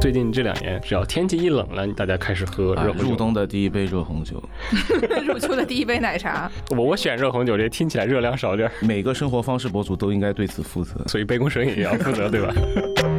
[0.00, 3.02] 最近这两年，只要天气一冷了，大家开始喝热红酒。
[3.10, 4.42] 入冬的第一杯热红酒，
[5.26, 6.50] 入秋的第一杯奶茶。
[6.70, 11.04] 我我选热红酒，这听起来热量少点儿，每个生活方式博主都应该对此负责。
[11.06, 12.52] 所以杯弓蛇影也要负责，对吧？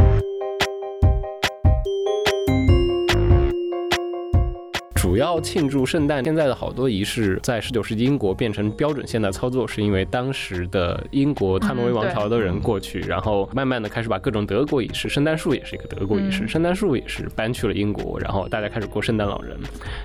[5.41, 19.57] 庆祝圣诞，现在的好多仪式在十九世纪英国变成标准现代操作，是因为当时的英国汉诺威王朝的人过去，然后慢慢的开始把各种德国仪式，圣诞树也是一个德国仪式，嗯圣诞树也是搬去了英国，然后大家开始过圣诞老人。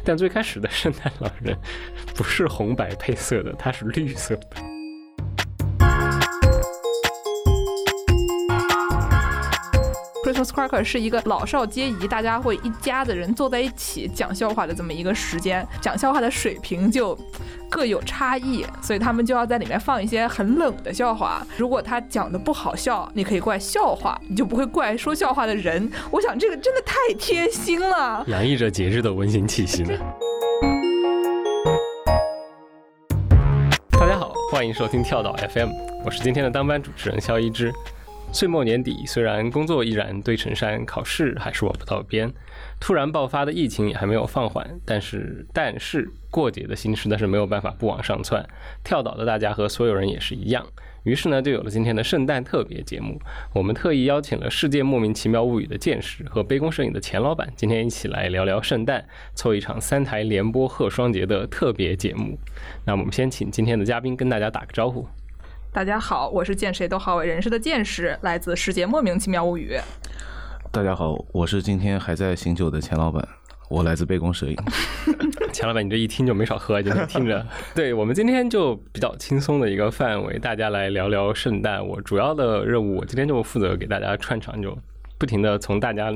[0.05, 1.57] 但最开始的圣诞老人
[2.15, 4.76] 不是红白配色的，它是绿色的。
[10.57, 17.15] Cracker 是一个老少皆宜，大家会一家子人坐在一起讲笑话的这么一个时间，讲笑话的水平就
[17.69, 21.47] 各有差异，所以他们就要在里面放一些很冷的笑话。
[21.59, 25.91] 如果他讲的不好笑，你可以怪笑话，你就不会怪说笑话的人。
[26.11, 28.25] 我想这个真的太贴心了。
[28.27, 29.91] 洋溢着节日的温馨气息呢。
[33.91, 35.69] 大家好，欢迎收听跳岛 FM，
[36.03, 37.71] 我是今天的当班主持人肖一之。
[38.37, 42.31] 岁末年底，虽然工作依然堆成山，考试还是握不到边，
[42.79, 48.47] 突然爆发的疫情也还没有放缓，但是但是过节的心实在是没有办法不往上窜。
[48.85, 50.67] 跳岛的大家和所有人也是一样，
[51.05, 53.19] 于是呢，就有了今天的圣诞特别节目。
[53.55, 59.03] 我们特意邀请了《世界莫名其妙物语》的剑士和杯弓蛇影的钱老板，今天一起来聊聊圣诞，
[59.35, 62.39] 凑一场三台联播贺双节的特别节目。
[62.85, 65.09] 那我们先请今天的嘉宾跟大家打个招呼。
[65.77, 69.75] 大家好，我是见谁都好为人师的见识，来自《世界莫名其妙物语》。
[70.73, 73.23] 大家好，我是今天还在醒酒的钱老板，
[73.69, 74.57] 我来自杯弓蛇影。
[75.53, 77.47] 钱老板，你这一听就没少喝，今天听着。
[77.77, 81.87] 对我们今天就比较轻松的一个范围，大家来聊聊圣诞。
[81.87, 84.75] 我主要的任务，我今天就负责给大家串场，就
[85.19, 86.13] 不停的从大家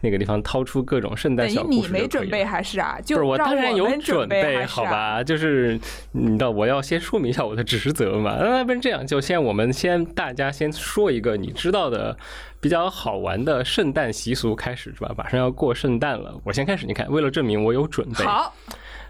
[0.00, 2.96] 那个地方掏出各种圣诞小故事你没准备还是啊？
[2.98, 4.64] 不就是我当然有准备？
[4.66, 5.22] 好吧？
[5.22, 5.78] 就是
[6.12, 8.36] 你知道，我要先说明一下我的职责嘛。
[8.40, 12.16] 那不然这样，就先我们先大家先说一个你知道的
[12.60, 15.12] 比较好玩的圣诞习俗开始是吧？
[15.16, 16.86] 马上要过圣诞了，我先开始。
[16.86, 18.54] 你看，为了证明我有准备，好，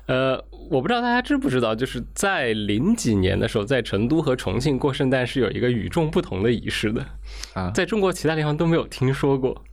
[0.07, 7.05] 呃，我不知道大家知不知道，就是在零几年的时候，在成都和重庆过圣诞是有一个与众不同的仪式的，
[7.55, 9.65] 啊在中国其他地方都没有听说过。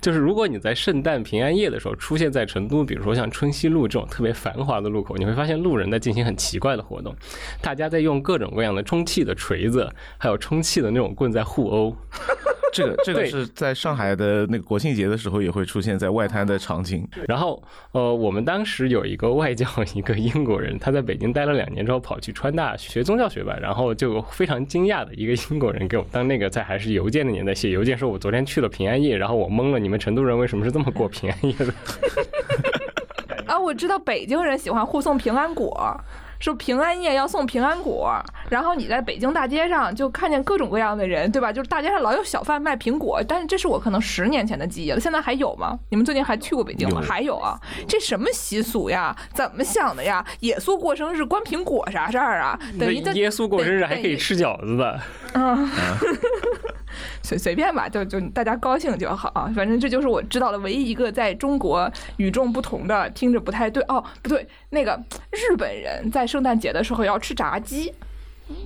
[0.00, 7.14] 就是如果你在圣诞平安夜的时候出现在成都，比如说像春熙路这种特别繁华的路口，你会发现路人在进行很奇怪的活动，
[7.60, 11.96] 大家在用各种各样的充气的锤子，还有充气的那种棍在互殴。
[12.70, 17.08] 这个这个是在上海的那个国庆节的时候也会出现在外滩的场景。
[17.26, 17.62] 然后，
[17.92, 31.74] 呃，我们当时有一个外教，一个英国人，他在北京待了两年之后，跑去川大学宗教学吧，然后就非常惊讶的一个英国人给我当那个在还是邮件的年代写邮件说，我昨天去了平安夜，然后我懵你们成都人为什么是这么过平安夜的？
[33.52, 36.00] 啊，我知道北京人喜欢互送平安果，
[36.40, 38.16] 说平安夜要送平安果，
[38.48, 41.52] 然后你在北京大街上就看见各种各样的人，对吧？
[41.52, 45.78] 就是大街上老有小贩卖苹果，但是这是我可能十年前的记忆了，现在还有吗？
[45.90, 47.00] 你们最近还去过北京吗？
[47.00, 49.16] 有还有啊，这什么习俗呀？
[49.34, 50.24] 怎么想的呀？
[50.40, 52.58] 耶稣过生日关苹果啥事儿啊？
[52.78, 55.00] 等于耶稣过生日还可以吃饺子的，
[57.22, 59.52] 随随便吧，就就大家高兴就好啊。
[59.54, 64.98] 反正这就是我知道的唯一一个在中国与众不同的，听着不太对哦，不对，那个
[65.30, 67.92] 日本人在圣诞节的时候要吃炸鸡，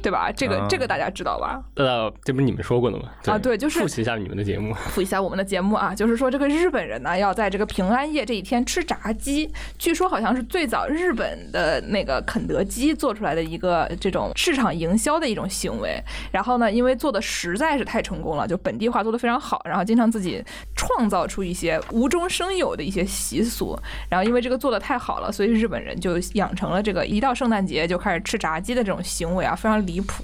[0.03, 0.31] 对吧？
[0.33, 1.63] 这个、啊这个大家知道吧？
[1.77, 3.05] 呃，这不是你们说过的吗？
[3.27, 4.73] 啊对就是复习一下你们的节目。
[4.91, 16.03] 复一下我们的节目啊，就是说这个日本人呢要在这个平安夜这一天吃炸鸡，据说好像是最早日本的那个肯德基做出来的一个这种市场营销的一种行为。
[16.31, 20.43] 然后呢，因为做的实在是太成功了，就本地化做的非常好，然后经常自己
[20.77, 23.79] 创造出一些无中生有的一些习俗。
[24.09, 30.23] 然后因为这个做的太好了，所以日本人就养成了这个一到圣诞节就开始吃炸鸡的这种行为啊，非常离谱。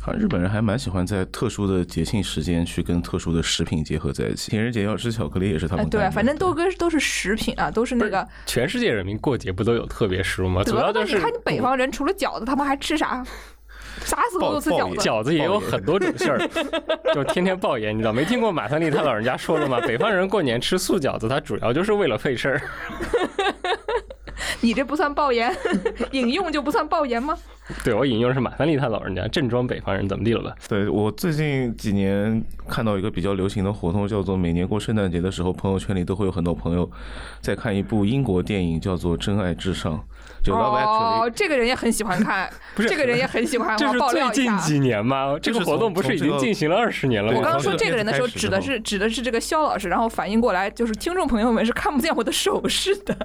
[0.00, 4.52] 好像日本人还蛮喜欢在特殊的节庆时间去跟特殊的食品结合在一起。
[4.52, 5.90] 情人节要吃巧克力也是他哎，们。
[5.90, 8.24] 对，反正都跟都是食品啊，都是那个。
[8.46, 10.62] 全世界人民过节不都有特别食物吗？
[10.62, 13.24] 主要就是你看你北方人除了饺子，他们还吃啥？
[14.04, 15.00] 啥时候都吃饺子。
[15.00, 16.38] 饺子也有很多种馅儿，
[17.12, 19.80] 就天天爆盐，你知道没听过马三立他老人家说的吗？
[19.88, 22.62] 北方人过年吃素饺子，他主要就是为了费事儿。
[24.60, 25.54] 你这不算爆言，
[26.12, 27.36] 引用就不算爆言吗？
[27.82, 30.54] 对我引用的是马三立他老人家正装北方人怎么地了吧？
[30.68, 36.88] 对我最近几年看到一个比较流行的活动，叫做每年过圣诞节的时候，朋友圈里都会有很多朋友
[37.40, 39.94] 在看一部英国电影，叫做《真爱至上》。
[40.46, 44.30] 就 Love 哦这个人也很喜欢看， 不是这个人也很喜欢，我这是爆料。
[44.30, 45.36] 最近几年吗？
[45.42, 47.38] 这个活动不是已经进行了二十年了吗？
[47.38, 53.16] 我刚刚说这个人的时候，指的是指的是这个肖老师，然后反应过来，就是听众朋友们是看不见我的手势的，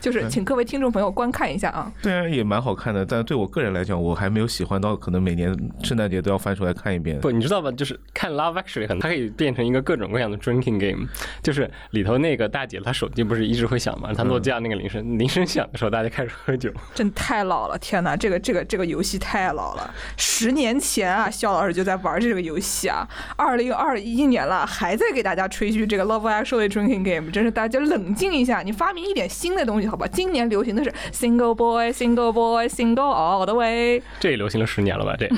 [0.00, 1.92] 就是请各位听众朋友观看一下啊。
[2.02, 7.20] 虽然也蛮好看的，但对我个人来讲，我还没有喜欢到可能每年圣诞节都要翻出来看一遍。
[7.20, 7.70] 不，你知道吧？
[7.72, 11.06] 就是看 Love Actually 很，它可以变成一个各种各样的 drinking game，
[11.42, 14.12] 就是里头那个大姐她手机不是一直会响吗？
[14.16, 16.69] 她诺基亚那个铃声，铃声响的时候大家开始喝酒。
[16.94, 23.06] 真太老了，天哪，这个这个这个游戏太老了，十年前啊，肖老师就在玩这个游戏啊，
[23.36, 30.06] 二零二一年了，还在给大家吹嘘这个 Love Actually Drinking Game，真是大家冷静一下，你发明一点新的东西好吧？
[30.06, 35.14] 今年流行的是 Single Boy Single Boy Single All the Way，这也流行了十年了吧？
[35.18, 35.28] 这，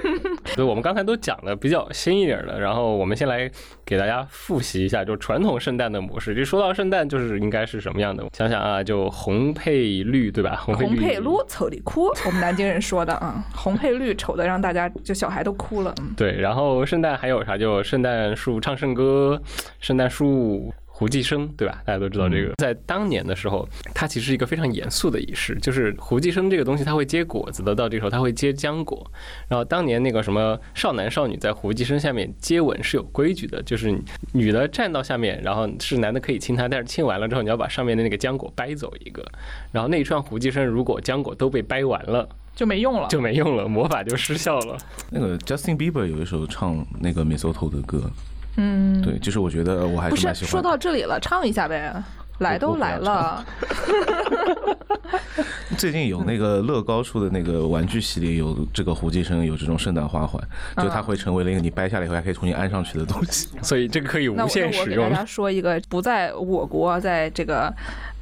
[0.54, 3.50] 所以我们刚才都讲的比较新一点的，然后我们先来
[3.84, 6.34] 给大家复习一下，就传统圣诞的模式。
[6.34, 8.24] 就说到圣诞，就是应该是什么样的？
[8.36, 10.56] 想想啊，就红配绿，对吧？
[10.72, 16.14] 红配绿，丑的哭，我们南京人说的啊，红配绿丑的让大家就小孩都哭了，嗯。
[16.16, 17.58] 对，然后圣诞还有啥？
[17.58, 19.40] 就圣诞树唱圣歌，
[19.80, 20.72] 圣诞树。
[20.96, 21.82] 胡寄生，对吧？
[21.84, 29.04] 大家都知道这个，在当年的时候，它其实是一个非常严肃的仪式，就是胡寄生这个东西，它会结果子的，到这个时候它会结浆果。
[29.48, 33.92] 然后当年那个什么少男少女在胡寄生下面接吻是有规矩的，就是
[34.32, 39.24] 女的站到下面，然后是男的可以亲她，但是亲完了之后你要把上面的那个浆果掰走一个，
[39.72, 44.78] 然后那一串胡寄生如果浆果都被掰完了就没用了，就没用了，魔法就失效了。
[45.10, 48.08] 那个 Justin Bieber 有一首唱那个 Mistletoe 的歌，
[48.56, 50.62] 嗯，对，就是我觉得我还不是说。
[50.62, 51.94] 到这里了，唱一下呗。
[52.38, 53.46] 来都来了，
[55.78, 60.42] 最近有那个乐高出的那个玩具系列，有这个胡寄生，有这种圣诞花环，
[60.78, 63.50] 就它会成为了一个你掰下来以后还可以重新安上去的东西。
[63.62, 64.96] 所以这个可以无限使用。
[64.96, 67.72] 那我给大家说一个不在我国，在这个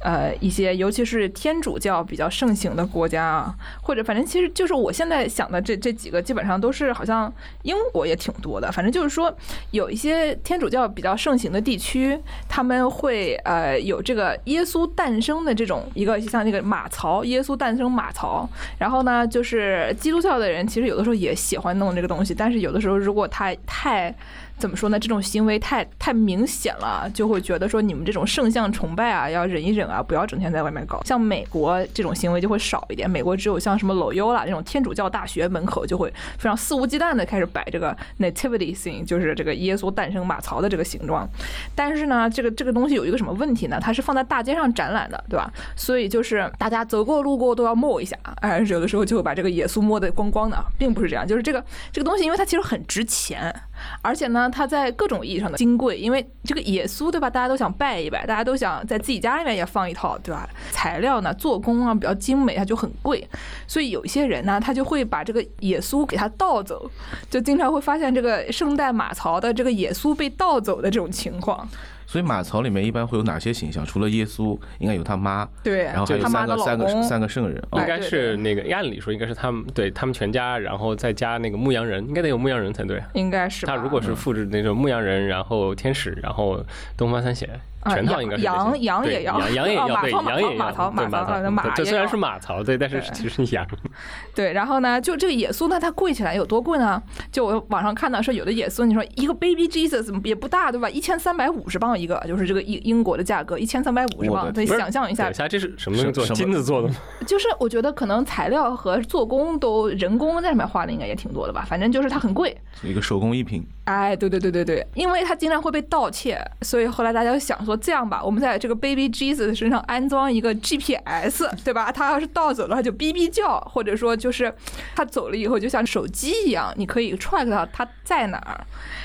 [0.03, 7.33] 呃一些尤其是天主教比较盛行的国家啊，或者反正其实就是我现在想的这这几个，基本上都是好像
[7.63, 8.71] 英国也挺多的。
[8.71, 9.35] 反正就是说
[9.71, 18.47] 有一些天主教比较盛行的地区，他们会呃有这个耶稣诞生的这种一个像那个马槽，耶稣诞生马槽。
[18.77, 24.13] 然后呢，就是基督教的人其实有的时候也喜欢弄这个东西，但是有的时候如果他太
[24.57, 24.97] 怎么说呢？
[24.97, 31.01] 这种行为太太明显了，就会觉得说你们这种圣像崇拜啊，要忍一忍啊，不要整天在外面搞。
[31.03, 41.27] 像美国这种行为就会少一点，美国只有像什么 Loyola 这种天主教大学门口就会非常肆无忌惮的开始摆这个 nativity scene，就是这个耶稣诞生马槽的这个形状。
[41.75, 43.79] 但是呢，这个这个东西有一个什么问题呢？
[43.81, 45.51] 它是放在大街上展览的，对吧？
[45.75, 53.53] 所以就是大家走过路过都要摸一下，哎，有的时候就会把这个耶稣摸得光光的，并不是这样，就是这个这个东西，因为它其实很值钱，
[54.01, 57.29] 而且呢，它在各种意义上的金贵，因为这个耶稣，对吧？
[57.29, 60.49] 大家都想拜一拜，大家都想在自己家里面也放一套，对吧？
[60.71, 63.27] 材料呢，做工啊比较精美，它就很贵，
[63.67, 66.89] 所以有一些人呢，他就会把这个耶稣给它盗走，
[67.29, 71.67] 就经常会发现这个圣诞马槽的这个耶稣被盗走的这种情况。
[72.13, 73.83] 所以马槽里面一般会有哪些形象？
[73.83, 77.57] 除了耶稣，应该有他妈，对，然后还有三个三个，三个圣人。
[77.71, 83.01] 哦应该是那个，按理说应该是他们对他们全家，然后再加那个牧羊人，应该得有牧羊人才对。
[83.13, 86.63] 应该是他如果是复制那种牧羊人，然后天使，然后
[86.95, 87.57] 东方三贤，啊
[87.89, 93.65] 全套应该是羊羊也要羊羊也要，马也要，马槽对马马槽呃马也对这虽然是马槽，对，但是其实是羊。
[94.35, 97.01] 对，然后呢，就这个耶稣那，它贵起来有多贵呢？
[97.31, 100.89] 就我网上看到说，有的耶稣，你说一个 baby Jesus 也不大，对吧？
[100.89, 104.51] 一千三百五十磅一个，就是这个英英国的价格，一千三百五十磅。
[104.53, 106.23] 对，想象一下一，下，这是什么做？
[106.25, 106.95] 什么金子做的吗？
[107.27, 112.55] 就是我觉得可能材料和做工都人工在上面花的应该也挺多的吧，反正就是它很贵。
[112.81, 121.91] 一个手工艺品，哎，对对对对对，因为它经常会被盗窃，所以后来大家想说，这样吧，我们在这个 Baby Jesus 身上安装一个 GPS，对吧？
[121.91, 124.53] 它要是盗走了，它就哔哔叫，或者说就是
[124.95, 128.59] 它走了以后，就像手机一样，你可以 track 到它在哪儿。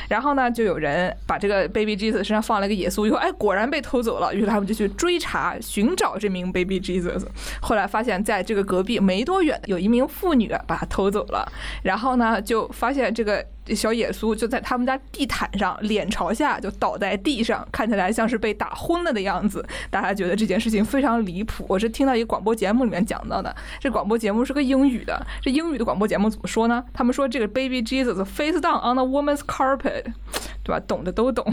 [0.09, 4.35] 然后呢，就有人把这个 Baby Jesus 身上放了一个耶稣，以后哎，果然被偷走了。
[4.35, 7.23] 于是他们就去追查、寻找这名 Baby Jesus。
[7.61, 11.47] 后来发现，在这个隔壁没多远，有一名妇女把他偷走了。
[11.83, 13.45] 然后呢，就发现这个
[13.75, 19.65] 小耶稣就在他们家地毯上，脸朝下就倒在地上，看起来像是被打昏了的样子。
[19.91, 21.65] 大家觉得这件事情非常离谱。
[21.69, 25.27] 我是听到一个广播节目里面讲到的，这广播节目是个英语的。
[25.41, 26.85] 这英语的广播节目怎么说呢？
[26.93, 30.05] 他们说这个 Baby Jesus face down on a woman's carpet。
[30.65, 30.85] 对吧？
[30.87, 31.51] 懂的都懂，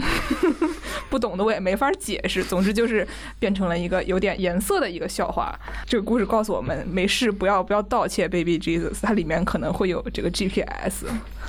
[1.08, 2.44] 不懂的我也没法解释。
[2.44, 3.06] 总之就是
[3.38, 5.58] 变成了一个有点颜色的一个笑话。
[5.86, 11.06] 这个故事告诉我们，没事不要不要盗窃 Baby Jesus，它里面可能会有这个 GPS。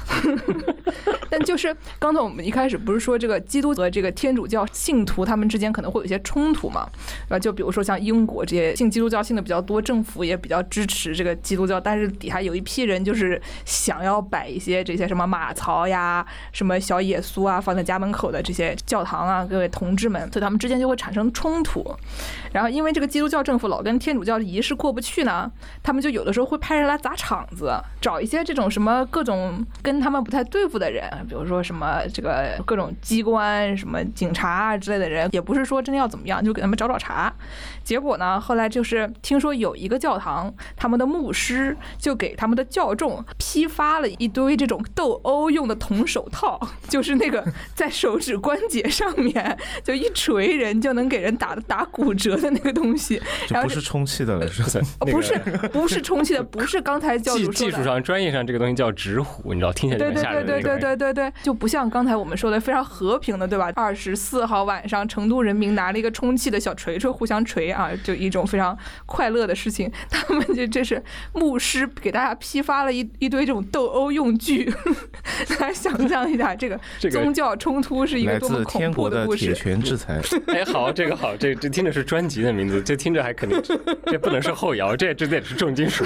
[1.29, 6.87] 但就是刚才我们一开始不是说这个基督和这个天主教信徒他们之间可能会有一些冲突嘛？
[7.29, 21.83] 啊，就比如说像英国这些信基督教信的比较多，政府也比较支持这个基督教，但是底下有一批人就是想要摆一些这些什么马槽呀、什么小耶稣啊放在家门口的这些教堂啊，各位同志们，所以他们之间就会产生冲突。
[22.53, 25.51] 然后因为这个基督教政府老跟天主教的仪式过不去呢，
[25.83, 37.33] 他们就有的时候会派人来砸场子，找一些这种什么各种跟他们不太对付的人，比如说什么这个各种机关、什么警察啊之类的人，也不是说真的要怎么样，就给他们找找茬。
[37.83, 53.21] 结果呢，后来就是听说有一个教堂，他们的牧师就给他们的教众批发了一堆这种斗殴用的铜手套， 就是那个在手指关节上面就一锤人就能给人打打骨折的那个东西。
[53.47, 54.37] 就不是充气的
[54.99, 55.37] 不是
[55.71, 60.79] 不是充气的，不是刚才教主技技术上、专业上这个东西叫直虎，你知道，听起来对对就很吓人的对对。
[60.79, 63.71] 对对对对，就不像刚才我们说的非常和平的，对吧？
[63.75, 69.91] 二十四号晚上，成都人民拿了一个充气的小锤锤互相锤啊，就一种非常快乐的事情。
[70.09, 71.01] 他们就这是
[71.33, 74.65] 牧师给大家批发了一一堆这种斗殴用具，
[75.49, 76.79] 大家想象一下，这个
[77.09, 79.45] 宗教冲突是一个多么恐怖天国的故事。
[79.45, 83.61] 铁拳制裁， 哎，好，这个好，这这听着是专辑的名字，这听着还肯定，
[84.05, 86.03] 这不能是后摇，这这得是重金属。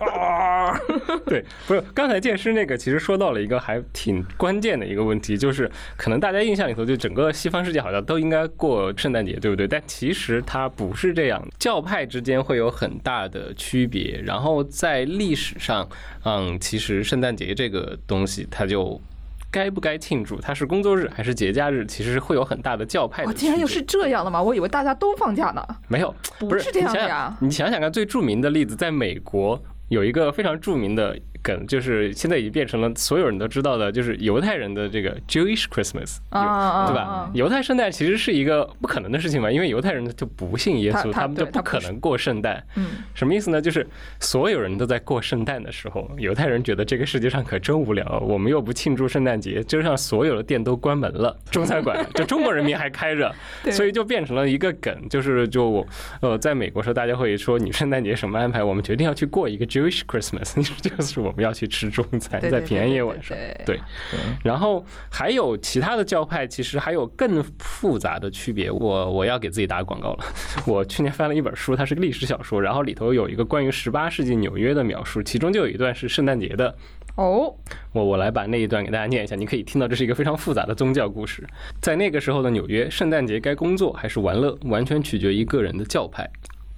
[0.00, 0.78] 啊，
[1.26, 9.66] 对，不是刚才剑师那个，其实说到了一个还挺关键的一个问题，就是可能大家印象里头，就整个西方世界好像都应该过圣诞节，对不对？
[9.66, 14.20] 但其实它不是这样，教派之间会有很大的区别。
[14.24, 15.88] 然后在历史上，
[16.24, 19.00] 嗯，其实圣诞节这个东西，它就。
[19.52, 20.40] 该不该庆祝？
[20.40, 21.84] 它是工作日还是节假日？
[21.84, 24.40] 其实会有很大的教派的哦，竟然又是这样的吗？
[24.40, 25.66] 我以为大家都放假呢。
[25.88, 37.30] 没有，不是不是这样的呀，你想想看，最著名的例子，在美国有一个非常著名的梗，就是现在已经变成了所有人都知道的，就是犹太人的这个 Jewish Christmas，对吧啊？
[37.34, 42.62] 犹太圣诞其实是一个不可能的事情嘛，因为犹太人就不信耶稣，他们就不可能过圣诞。
[42.76, 43.60] 嗯，什么意思呢？
[43.60, 43.86] 就是
[44.18, 55.86] 所有人都在过圣诞的时候，犹太人觉得这个世界上可真无聊，我们又不庆祝圣诞节，街上所有的店都关门了，中餐馆就中国人民还开着， 对所以就变成了一个梗，就是就我
[56.20, 58.62] 呃，在美国时候大家会说你圣诞节什么安排？
[58.62, 63.36] 我们决定要去过一个 Jewish Christmas， 就是我们要去吃中餐，在平安夜晚上。
[63.64, 63.76] 对
[64.10, 68.70] 对，然后还有其他的教派，其实还有更复杂的区别。
[68.70, 70.24] 我我要给自己打广告了。
[70.66, 76.74] 我去年翻了一本书，它是个历史小说，然后里头有一个关于十八世纪纽约的描述，其中就有一段是圣诞节的。
[77.16, 77.54] 哦，
[77.92, 81.44] 我我来把那一段给大家念一下，你可以听到这是一个非常复杂的宗教故事。
[81.80, 86.30] 在那个时候的纽约，圣诞节该工作还是玩乐，完全取决于个人的教派。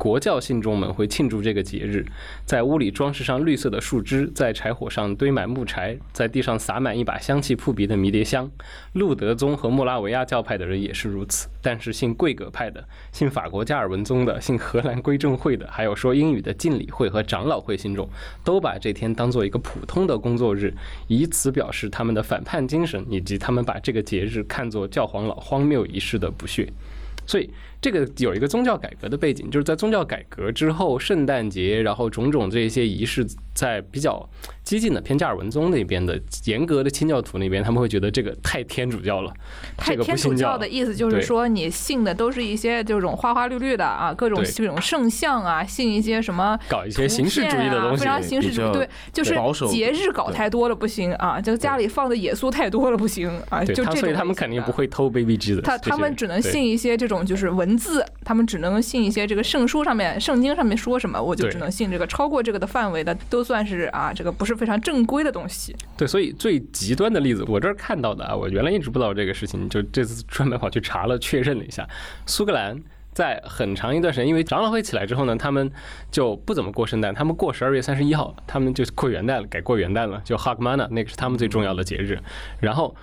[0.03, 2.05] 国教信众们会庆祝这个节日，
[2.45, 8.51] 在屋里装饰上绿色的树枝，在柴火上堆满木柴，在地上撒满一把香气扑鼻的迷迭香。
[8.95, 18.09] 路德宗和莫拉维亚教派的人也是如此，但是信贵格派的、信法国加尔文宗的、信荷兰归正会的，还有说英语的敬礼会和长老会信众，
[18.43, 20.75] 都把这天当做一个普通的工作日，
[21.07, 26.69] 以此表示他们的反叛精神，以及他们把这个节日看作教皇老荒谬仪式的不屑。
[27.25, 27.49] 所以
[27.83, 34.27] 这个有一个宗教改革的背景，就是在宗教改革之后，圣诞节，然后种种这些仪式，在比较
[34.63, 39.35] 激进的偏加尔文宗那边的严格的清教徒那边，他们会觉得这个太天主教了，
[39.77, 48.21] 太天主教教的意思就是说，你信的都是一些这种花花绿绿的啊，各种这种圣像啊，信一些什么搞一些形式主义的东西啊非。
[48.21, 49.35] 常形式主义，对，就是
[49.69, 55.63] 节日搞太多了不行啊，就家里放的耶稣太多了不行啊，就这种所以他们肯定不会偷 baby G 的。
[55.63, 62.07] 他他们只能信一些这种就是文字，他们只能信一些这个圣书上面、圣经上面说什么，我就只能信这个。
[62.07, 65.75] 超过这个的范围的，都算是啊，这个不是非常正规的东西。
[65.97, 71.89] 对，所以最极端的例子，我这儿看到的啊，我原来一直不知道这个事情，就这次专门跑去查了，确认了一下，
[72.27, 72.79] 苏格兰。
[73.15, 75.71] 在很长一段时间，因为长老会起来之后呢，他们
[76.11, 82.19] 就不怎么过圣诞，他们过十二月三十一号，他们就过元旦了，改过元旦了，就 Hagmana，那个是他们最重要的节日。
[82.59, 82.97] 然后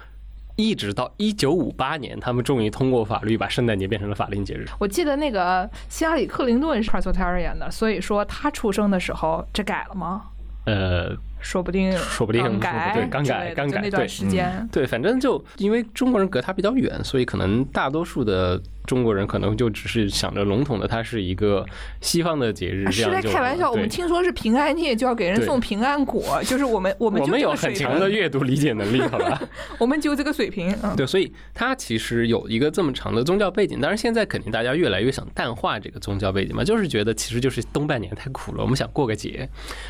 [0.59, 4.65] 一直到一九五八年，他们终于通过法律把圣诞节变成了法定节日。
[4.77, 10.23] 我记得那个希拉里·克林顿是 Presbyterian 的，所以说他出生的时候这改了吗？
[10.65, 21.65] 呃，说不定说不定刚改对刚改刚改就那段对时间，对，反正就因为中国人隔它比较远，所以可能大多数的中国人可能就只是想着笼统的它是一个
[22.01, 23.71] 西方的节日，这是在开玩笑。
[23.71, 29.41] 我们听说是平安夜就要给人送平安果，就是我们我们我们有很强的，阅读理解能力，好吧？
[29.77, 33.79] 我们就这个水平，嗯，对，所以它其实有一个这么长的宗教背景。
[33.79, 39.47] 当然，现在肯定大家越来越想淡化这个宗教背景嘛，就是觉得其实就是东半年太苦了，我们想过个节。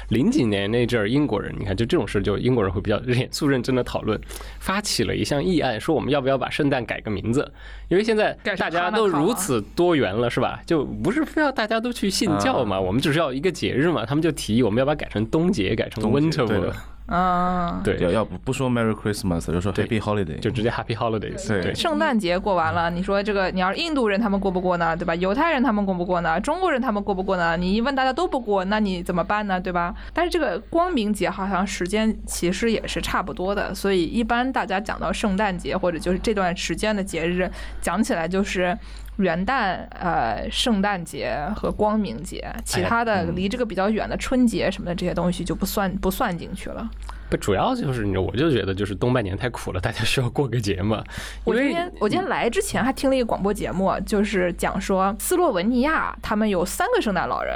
[0.10, 4.20] 零几年那阵儿，英国人你看就这种事，就英国人会比较严肃认真的讨论，
[4.60, 7.50] 发起了一项议案，说我们要不要把圣诞改个名字？
[7.88, 10.62] 因为现在大家都如此多元了，是吧？
[10.66, 14.06] 就不是非要大家都去信教嘛，我们只是要一个节日嘛。
[14.06, 16.74] 他们就提议我们要把它改成冬节，改成 Winter
[17.12, 21.74] 嗯，对，要要不不说 Merry Christmas，就说 Happy Holiday，就直接 Happy Holidays，对对。
[21.74, 24.96] 圣诞节过完了，你说这个你要是印度人他们过不过呢？
[24.96, 25.16] 对吧？
[25.16, 26.40] 犹太人他们过不过呢？
[26.40, 27.58] 中国人他们过不过呢？
[27.58, 29.60] 你一问大家都不过，那你怎么办呢？
[29.60, 29.94] 对吧？
[30.14, 37.50] 但是这个光明节好像时间其实也是差不多的，所以一般大家讲到圣诞节或者就是这段时间的节日，
[37.82, 38.78] 讲起来就是。
[39.20, 46.90] 元旦、呃，圣诞节和光明节，其他的离这个比较远的春节什么的这些东西就不算不算进去了。
[47.30, 51.04] 不，主要就是你，我就觉得就是东半年太苦了，大家需要过个节嘛。
[51.44, 57.56] 我今天我今天来之前还听了一个广播节目，就是讲说斯洛文尼亚他们有三个圣诞老人。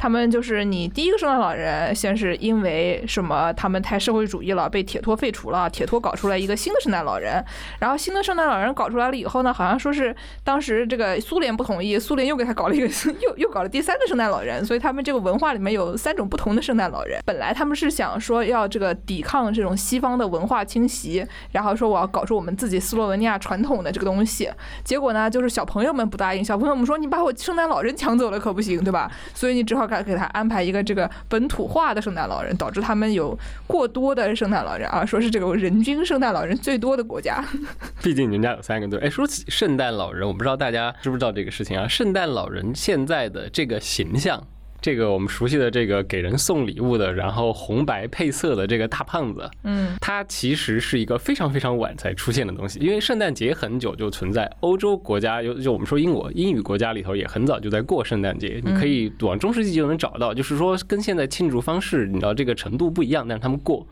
[0.00, 7.44] 他们就是你第一个圣诞老人，先是因为什么他们太社会主义了，被铁托废除了，铁托搞出来一个新的圣诞老人，
[7.80, 12.86] 然后新的圣诞老人搞出来了以后呢，好像说是当时这个苏联不同意，苏联又给他搞了一个
[13.20, 17.20] 又又搞了第三个圣诞老人，所以他们这个文化里面有三种不同的圣诞老人。
[17.26, 24.48] 本来他们是想说要这个抵抗这种西方的文化侵袭，然后说我要搞出我们自己斯洛文尼亚传统的这个东西。
[24.82, 29.10] 结果呢，就是小朋友们不答应，小朋友们说你把我圣诞老人抢走了可不行，对吧？
[29.34, 37.44] 所以你只好给给他安排一个这个本土化的圣诞老人，导致他们有过多的圣诞老人啊，说是这个人均圣诞老人最多的国家。
[38.02, 38.98] 毕竟人家有三个队。
[39.00, 41.88] 哎，说起圣诞老人，我不知道大家知不知道这个事情啊？
[41.88, 44.42] 圣诞老人现在的这个形象。
[44.80, 52.78] 这个我们熟悉的这个给人送礼物的，然后红白配色的这个大胖子，嗯，它其实是一个非常非常晚才出现的东西。
[52.80, 60.32] 因为圣诞节很久就存在，欧洲国家有就我们说英国英语国家里头也很早就在过圣诞节，你可以往中世纪就能找到。
[60.32, 63.86] 就是说跟现在庆祝方式，你知道这个程度不一样，但是他们过，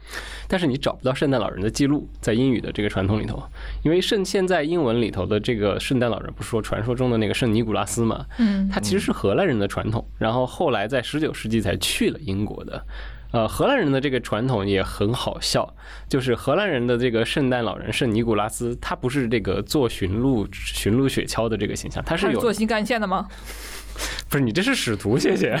[0.47, 3.41] 但是你找不到圣诞老人的记录在英语的这个传统里头，
[3.83, 12.85] 因为圣现在英文里头的这个圣诞老人不是说传说中的那个圣尼古拉斯嘛，嗯，他其实是荷兰人的传统，然后后来在十九世纪才去了英国的。
[13.31, 15.71] 呃，荷兰人的这个传统也很好笑，
[16.07, 23.27] 就是荷兰人的这个圣诞老人圣尼古拉斯，他不是这个做驯鹿驯鹿雪橇的这个形象，他他是有是做新干线的吗？
[24.29, 25.59] 不是你这是使徒，谢谢。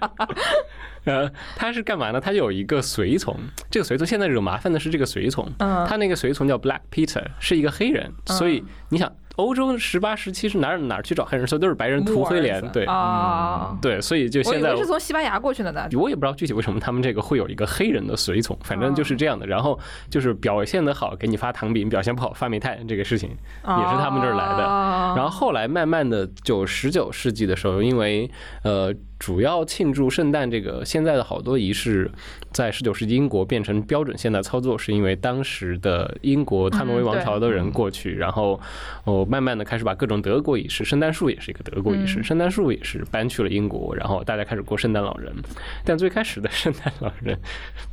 [1.04, 2.18] 呃，他是干嘛呢？
[2.18, 3.36] 他有一个随从，
[3.70, 11.46] 这个随从现在惹麻烦的是这个随从，嗯他那个随从叫 Black Peter，是一个黑人，所以你想，欧洲十八十七是哪儿哪儿去找黑人？
[11.46, 15.88] 所以都是白人涂黑脸，对啊，对，所以就现在我是从西班牙过去的呢。
[15.92, 19.46] 我也不知道具体为什么他们这个会有一个黑人的随从，反正就是这样的。
[19.46, 19.78] 然后
[20.10, 24.64] 就是表现的好，给你发糖饼；表现不好发煤炭，这个事情也是他们这儿来的。
[24.64, 28.28] 啊然后后来慢慢的，就十九世纪的时候，因为
[28.64, 32.10] 呃，主要庆祝圣诞这个现在的好多仪式，
[32.52, 38.60] 在十九世纪英国变成标准现代操作，是因为当时的英国汉诺威王朝的人过去，然后
[39.04, 45.34] 哦，慢慢的开始把各种德国仪式，圣诞树也是一个德国仪式，嗯圣诞树也是搬去了英国，然后大家开始过圣诞老人。
[45.84, 47.38] 但最开始的圣诞老人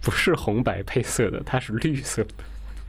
[0.01, 2.29] 不是红白配色的，它是绿色的。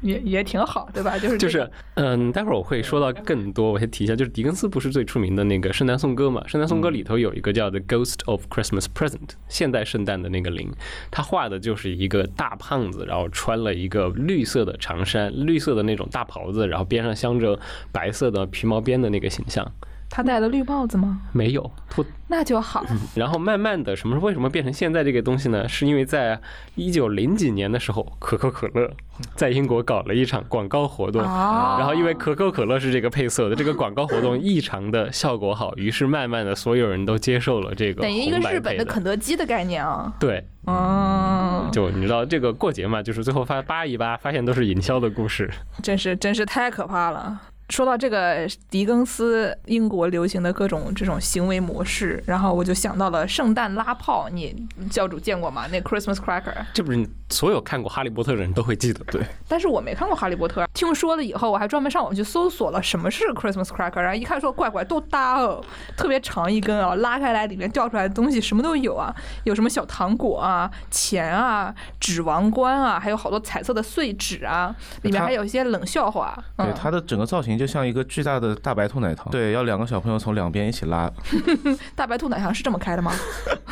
[0.03, 1.19] 也也挺好，对吧？
[1.19, 6.47] 就是就是，嗯，待会儿我会说到更多，我先提一下，就是狄更斯不是最出名的那个圣诞颂歌嘛？
[6.47, 10.71] 圣诞颂歌里头有一个叫《The Ghost of Christmas Present》，现代圣诞的那个灵，
[11.11, 17.59] 他画的就是一个大胖子，然后穿了一个绿色的长衫，绿色的那种大袍子，然后边上镶着
[17.91, 19.67] 白色的皮毛边的那个形象，
[20.09, 21.21] 他戴了绿帽子吗？
[21.33, 22.85] 没有不那就好。
[23.15, 25.69] 然后慢慢的，什么为什么变成现在这个东西呢？
[25.69, 26.41] 是因为在
[26.75, 28.91] 一九零几年的时候，可口可乐
[29.35, 31.23] 在英国搞了一场广告活动。
[31.23, 40.13] 啊然后因为可口可乐是这个配色的，这个广告活动异常的效果好，于是慢慢的所有人都接受了这个等于一个日本的肯德基的概念啊。
[40.19, 45.51] 对，嗯，就你知道这个过节嘛，就是最后发扒一扒，发现都是营销的故事。
[45.83, 47.41] 真是真是太可怕了。
[47.69, 54.55] 说到这个狄更斯英国流行的各种这种行为模式，然后我就想到了圣诞拉炮，你
[54.89, 55.67] 教主见过吗？
[55.71, 59.05] 那 Christmas cracker，这不是所有看过《哈利波特》的人都会记得。
[59.07, 65.61] 对，但是我没看过《哈利波特》，听说了以后，我还专门上网去搜索了什么是 Christmas cracker，然后一看说怪怪都大哦，
[65.97, 76.33] 特别长一根啊，拉开来里面掉出来的东西什么都有啊，有什么小糖果啊、钱啊、纸王冠啊，还有好多彩色的碎纸啊，里面还有一些冷笑话。
[76.57, 81.11] 对嗯，它的整个造型就像一个巨大的大白兔奶糖，对，要两个小朋友从两边一起拉，
[81.95, 83.13] 大白兔奶糖是这么开的吗？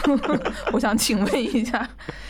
[0.73, 1.89] 我想请问一下，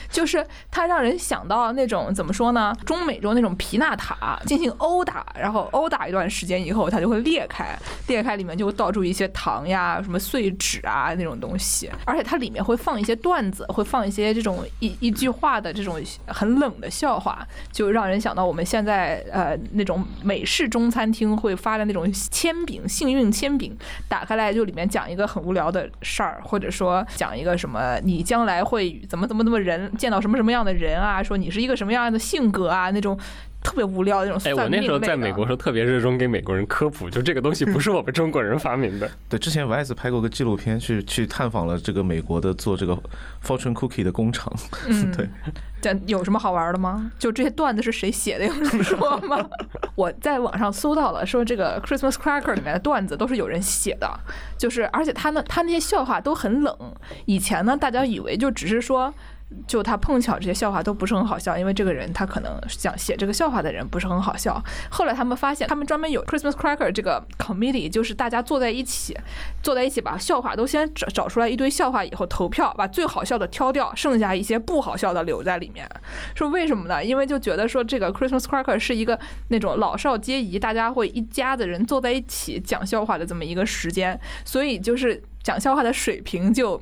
[0.08, 2.72] 就是它让人想到那种怎么说呢？
[2.86, 23.72] 中美洲那种皮纳塔进行殴打，然后殴打一段时间以后，它就会裂开，裂开里面就会倒出一些糖呀、什么碎纸啊那种东西，而且它里面会放一些段子，会放一些这种一一句话的这种很冷的笑话，就让人想到我们现在呃那种美式中餐厅会发的那种铅笔，幸运铅笔，
[24.08, 33.18] 打开来就里面讲一个很无聊的事儿，或者说讲一个什么你将来会怎么怎么怎么人见到什么什么样的人啊，说你是一个什么样的性格啊，那种
[33.64, 39.10] 特别无聊的那种哎，我那时候在美国时候特别热衷给美国人科普，就这个东西不是我们中国人发明的。
[39.28, 42.94] 对，之前 Vice 拍过个纪录片，去去探访了这个美国的做这个
[43.42, 44.52] fortune cookie 的工厂。
[44.86, 45.28] 嗯，对，
[45.80, 47.10] 这有什么好玩的吗？
[47.18, 48.44] 就这些段子是谁写的？
[48.44, 49.48] 有人说吗？
[49.96, 54.20] 我在网上搜到了，说这个 Christmas Cracker 里面的段子都是有人写的，
[54.58, 56.76] 就是而且他那，他那些笑话都很冷。
[57.24, 59.12] 以前呢，大家以为就只是说。
[59.68, 64.60] 就他碰巧这些笑话都不是很好笑，因为这个人他可能想写这个笑话的人不是很好笑。
[64.90, 69.16] 后来他们发现，他们专门有 Christmas Cracker 这个 committee，就是大家坐在一起，
[69.62, 75.88] 坐在一起把笑话都先找找出来一堆笑话以后投票，把最好笑的挑掉，剩下一些不好笑的留在里面。
[76.34, 77.04] 说为什么呢？
[77.04, 86.80] 因为就觉得说这个 Christmas Cracker 是一个那种老少皆宜，大家会一家子人坐在一起讲笑话的这么一个时间，所以就是讲笑话的水平就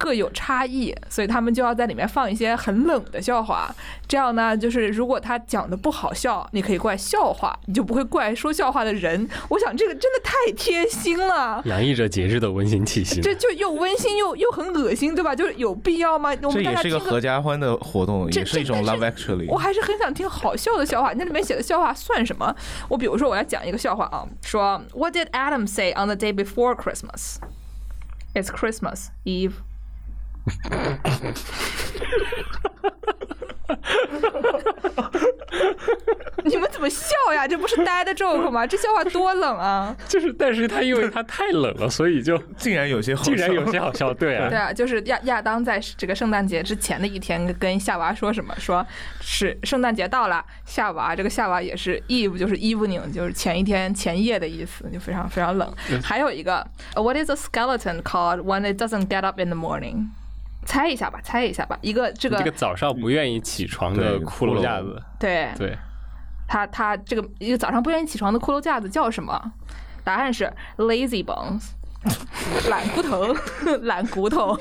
[0.00, 3.72] 各有差异，所以他们就要在里面放一些很冷的笑话。
[4.08, 9.28] 这样呢，就是如果他讲的不好笑，你可以怪笑话，你就不会怪说笑话的人。
[9.50, 11.60] 我想这个真的太贴心了。
[11.66, 13.20] 洋溢着节日的温馨气息。
[13.20, 15.36] 这就又温馨又又很恶心，对吧？
[15.36, 16.30] 就是有必要吗？
[16.42, 19.58] 我这也是一个合家欢的活动，也是一种 love actually 我。
[19.58, 21.12] 还是很想听好笑的笑话。
[21.12, 22.56] 那里面写的笑话算什么？
[22.88, 27.36] 我比如说，我要讲一个笑话啊，说 What did Adam say on the day before Christmas?
[28.32, 29.52] It's Christmas Eve.
[36.42, 37.46] 你们怎么笑呀？
[37.46, 38.66] 这不是呆的 joke 吗？
[38.66, 39.94] 这笑话多冷啊！
[40.08, 44.12] 就是，但是他因为他太冷了，所以就竟然有些好笑，竟然有些好笑。
[44.14, 48.54] 对啊 对，啊，就是亚亚当在这个圣诞节之前的一天跟夏娃说什么？
[48.58, 48.84] 说
[49.20, 55.72] 是圣诞节到了，夏娃这个夏娃也是 eve 就是 evening 就是前一天前夜的意思，就非常非常冷。
[56.02, 60.06] 还有一个 What is a skeleton called when it doesn't get up in the morning？
[60.66, 61.78] 猜一下吧，猜一下吧。
[61.80, 65.76] 一个这个这个早上不愿意起床的骷髅架子，对对，
[66.46, 69.52] 他他这个一个早上不愿意起床的骷髅架子叫什么？
[70.02, 71.70] 答案是 lazy bones，
[72.68, 73.34] 懒骨头，
[73.82, 74.58] 懒骨头。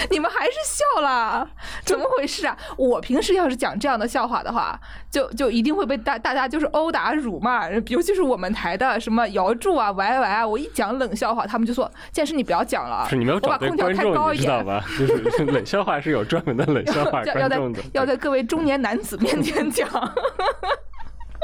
[0.10, 1.48] 你们还是笑了，
[1.84, 2.56] 怎么回事啊？
[2.76, 4.78] 我平时要是讲这样的笑话的话，
[5.10, 14.84] 就就一定会被大大家就是殴打辱骂，尤其是我们台的什么姚柱啊、歪歪啊，我一讲冷笑话，他们就说：“健身你不要讲了，是你没有我把找对空调开观众，高一点。”你知道吧？
[14.98, 17.58] 就是冷笑话是有专门的冷笑话 要要在
[17.92, 19.88] 要在各位中年男子面前讲。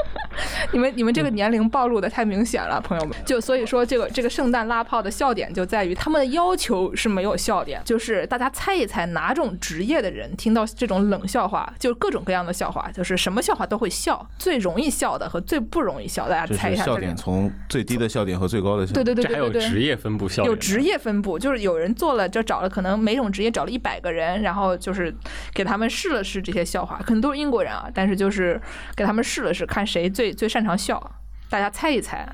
[0.71, 3.17] 你们你们这个年龄暴露的太明显了，朋友们。
[3.25, 16.97] 就所以说，这个这个圣诞拉炮的笑点就在于他们的要求是没有笑点，就是大家猜一猜哪种职业的人听到这种冷笑话，就各种各样的笑话，就是什么笑话都会笑，最容易笑的和最不容易笑，大家猜一下笑。
[16.97, 19.03] 点从最低的笑点和最高的笑点。
[19.03, 19.47] 对对对这还有。
[19.57, 25.13] 职业分布笑点，有职业分布，就是有人做了，就找了可能每种职业找了一百个人，然后就是
[25.53, 28.59] 给他们试了试这些笑话，可能都是英国人啊，但是就是
[28.95, 31.01] 给他们试了试，看谁最最擅长笑，
[31.49, 32.27] 大家猜一猜，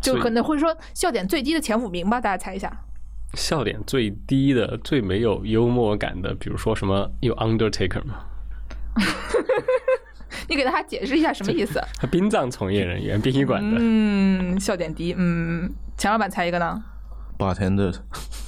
[0.00, 2.72] 就可能会说笑点最低的前五名吧，大家猜一下。
[3.34, 8.24] 笑点最低的、最没有幽默感的，比如说什么有 Undertaker 吗？
[10.48, 11.80] 你给大家解释一下什么意思？
[12.10, 16.82] 殡葬从业人员、殡仪馆的，嗯，笑点低，嗯，钱老板猜一个呢
[17.38, 17.94] ？bartender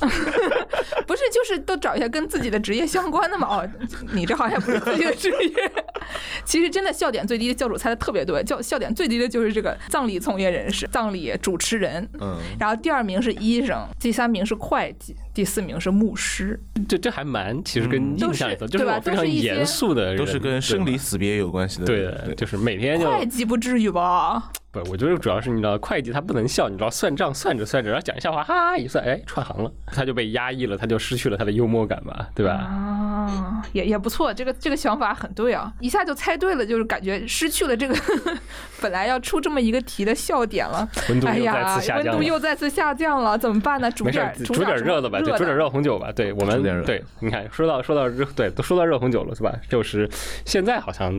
[1.06, 3.46] 不是，就是都找一下跟自己的职业相关的嘛。
[3.48, 3.70] 哦，
[4.12, 5.72] 你这好像不是自己的职业。
[6.44, 12.08] 其实真的笑点最低的教主猜的特别对，笑笑点最低的就是这个葬礼从业人士、葬礼主持人。
[12.20, 16.58] 嗯，然后第二名是医生，第三名是会计，第四名是牧师。
[16.88, 21.86] 这这还蛮，其实跟都是印象里头，就对吧是非常都是严肃的人，都是跟生离死别有关系的。
[21.86, 24.50] 对的，就是每天就会计不至于吧？
[24.72, 32.52] 不，我觉得主要是你知道，会计他不能笑，你知道，算账算着算着，然后讲笑话，哈一算，哎，串行了，他就被压抑了，他就失去了他的幽默感吧，对吧？
[32.52, 37.94] 啊，也也不错，这个这个想法很对啊，一下就猜对了，就是感觉失去了这个
[38.80, 40.88] 本来要出这么一个题的笑点了。
[41.11, 42.12] 温度又再哎呀次，下降了。
[42.12, 43.90] 温度又再次下降了，怎么办呢？
[43.90, 46.11] 煮点儿，煮点热的吧，对，煮点热红酒吧。
[46.11, 49.54] 对我们对，你看，说到说到热，对，都说到热红酒了，是吧？
[49.68, 50.08] 就是
[50.46, 51.12] 现在好像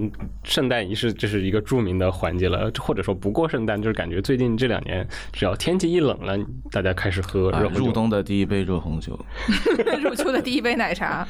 [0.44, 6.38] 圣诞仪式这是一个著名的环节了，或者说不过圣诞，就是感觉最近这两年，只要天气一冷了，
[6.72, 7.86] 大家开始喝啊热红酒。
[7.86, 9.20] 入冬的第一杯热红酒，
[10.02, 11.28] 入秋的第一杯奶茶。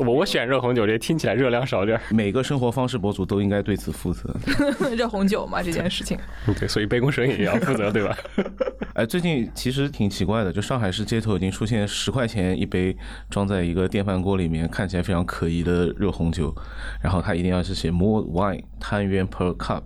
[0.00, 2.02] 我我选热红酒，这听起来热量少点儿。
[2.10, 4.34] 每个生活方式博主都应该对此负责。
[4.96, 6.18] 热红酒嘛，这件事情。
[6.58, 8.16] 对，所以杯弓蛇影也要负责，对吧？
[8.94, 12.96] 哎，最近其实挺奇怪的，就上海市街头已经出现十块钱一杯
[13.28, 16.54] 装在一个电饭锅里面，看起来非常可疑的热红酒，
[17.02, 19.82] 然后它一定要是写 more wine 摊元 per cup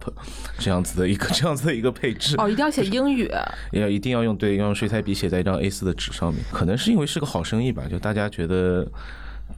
[0.58, 2.34] 这样子的一个这样子的一个配置。
[2.38, 3.30] 哦，一定要写英语。
[3.70, 6.42] 要一定要用对，要用水彩笔写在一张 A 4的纸上面。
[6.50, 8.84] 可能是因为是个好生意吧，就大家觉得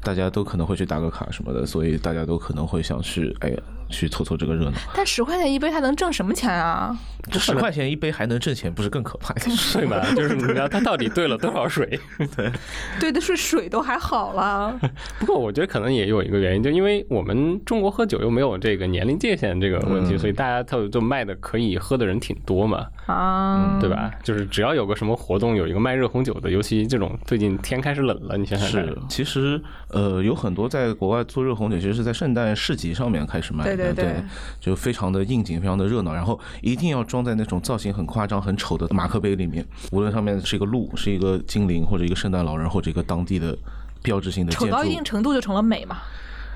[0.02, 3.56] 大家都可能会去打个卡什么的，所以大家都可能会想去，哎呀，
[3.90, 4.72] 去凑凑这个热闹。
[4.94, 6.96] 但十块钱一杯，它能挣什么钱啊？
[7.30, 9.56] 这十块钱一杯还能挣钱，不是更可怕一点？
[9.74, 10.06] 对吧？
[10.16, 12.00] 就是你知道它到底兑了多少水？
[12.34, 12.50] 对
[12.98, 14.78] 兑的是水都还好了。
[15.20, 24.10] 不过我觉得可能也有一个原因，就因为我们中国喝酒又没有这个年龄界限这个问题，嗯所以大家他就卖的可以喝的人挺多嘛，啊，对吧？
[24.24, 34.22] 就是只要有个什么活动，有一个卖热红酒的，尤其这种最近天开始冷了，你想想是，，其实呃，有很多在国外做热红酒，其实是在圣诞市集上面开始卖的，对对对
[34.60, 43.56] 就非常的应景，非常的热闹，然后一定要装在那种造型很夸张、很丑的马克杯里面，无论上面是一个鹿、是一个精灵，或者一个圣诞老人，或者一个当地的
[44.02, 45.02] 标志性的建丑到一定。
[45.04, 45.98] 程度就成了美嘛。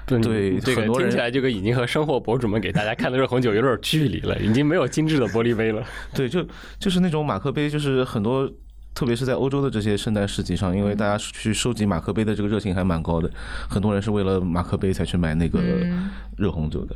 [0.07, 5.83] 对对这个很多人听起来这个已经和生活博主们给大家看的热红酒有点距离了，已经没有精致的玻璃杯了。
[6.15, 6.47] 对，就
[6.79, 8.51] 就是那种马克杯，就是很多。
[8.95, 13.29] 特别是在欧洲的这些圣诞市集上，因为大家去收集马克杯的这个热情还蛮高的，
[13.69, 16.95] 很多人是为了马克杯才去买那个嗯热红酒的。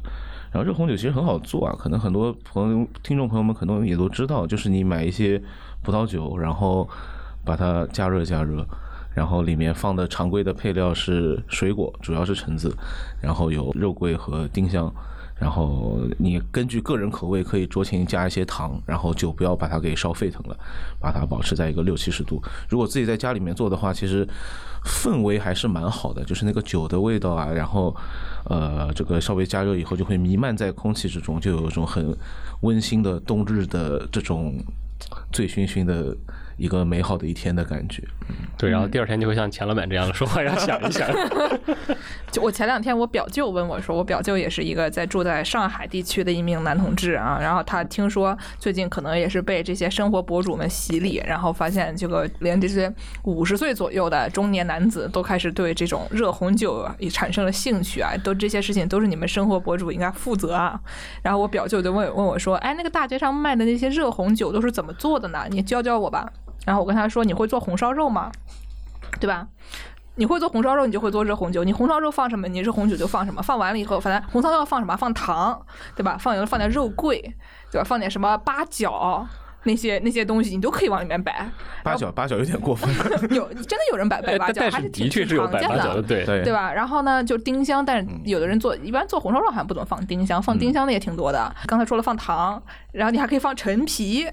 [0.53, 5.43] 然后热红酒其实很好做啊，可能很多朋友、听众朋友们可能也都知道，就是你买一些
[5.83, 6.89] 葡萄酒，然后
[7.45, 8.65] 把它加热加热，
[9.15, 12.73] 然后里面放的常规的配料是水果，主要是橙子，
[13.21, 14.93] 然后有肉桂和丁香。
[15.41, 20.57] 然后你根据个人口味可以酌情加一些糖，然后酒不要把它给烧沸腾了，
[21.01, 22.43] 把它保持在一个六七十度。
[22.69, 24.27] 如果自己在家里面做的话，其实
[24.85, 27.95] 氛围还是蛮好的，就是那个酒的味道啊，然后
[28.45, 32.17] 呃这个稍微加热以后就会弥漫在空气之中，就有一种很
[32.63, 34.55] 温馨的冬日的这种
[35.31, 36.17] 醉醺醺的
[36.59, 38.03] 一个美好的一天的感觉。
[38.59, 41.09] 对，然后第二天就会像钱老板这样说话要想一想。
[42.31, 52.93] 就我前两天我表舅问我说，我表舅也是一个在住在上海地区的一名男同志啊，然后他听说最近可能也是被这些生活博主们洗礼，然后发现这个连这些
[53.23, 60.79] 五十岁左右的中年男子都开始对这种热红酒啊也产生了兴趣啊，都这些事情都是你们生活博主应该负责啊。
[61.23, 65.47] 然后我表舅就问问我说，哎，那个大街上卖的那些热红酒都是怎么做的呢？
[65.49, 66.31] 你教教我吧。
[66.69, 68.31] 然后我跟他说，你会做红烧肉吗？
[69.19, 69.49] 对吧？
[70.17, 71.65] 你会做红烧肉，你就会做热红酒。
[71.65, 73.41] 你红烧肉放什么，你热红酒就放什么。
[73.41, 74.95] 放完了以后，反正红烧肉要放什么？
[74.95, 75.59] 放糖，
[75.97, 76.19] 对吧？
[76.21, 77.23] 放油放点肉桂，
[77.73, 77.85] 对吧？
[77.89, 79.27] 放点什么八角。
[79.65, 81.47] 那些那些东西你都可以往里面摆，
[81.83, 82.89] 八角八角有点过分，
[83.35, 86.25] 有真的有人摆摆八角，还是挺的确是有摆挺常见八角的，对。
[86.25, 86.73] 对对吧？
[86.73, 91.53] 然后呢，就丁香，但是有的人做，一般做红烧肉好像不怎么放丁香，放丁香的也挺多的。
[91.67, 92.63] 刚才说了放糖，
[92.99, 94.27] 然后你还可以放陈皮，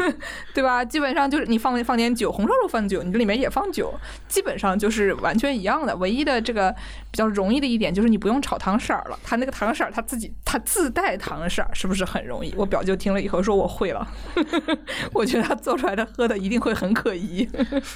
[0.54, 0.82] 对吧？
[0.82, 3.92] 基本上就是你放放点酒，红烧肉放酒，你这里面也放酒，
[4.26, 5.94] 基本上就是完全一样的。
[5.98, 6.74] 唯一的这个
[7.10, 12.54] 比较容易的一点就是你不用炒糖色了，它那个糖色它自己它自带糖色，是不是很容易？
[12.56, 14.08] 我表舅听了以后说我会了，
[15.12, 17.46] 我觉得他做出来的喝的一定会很可疑。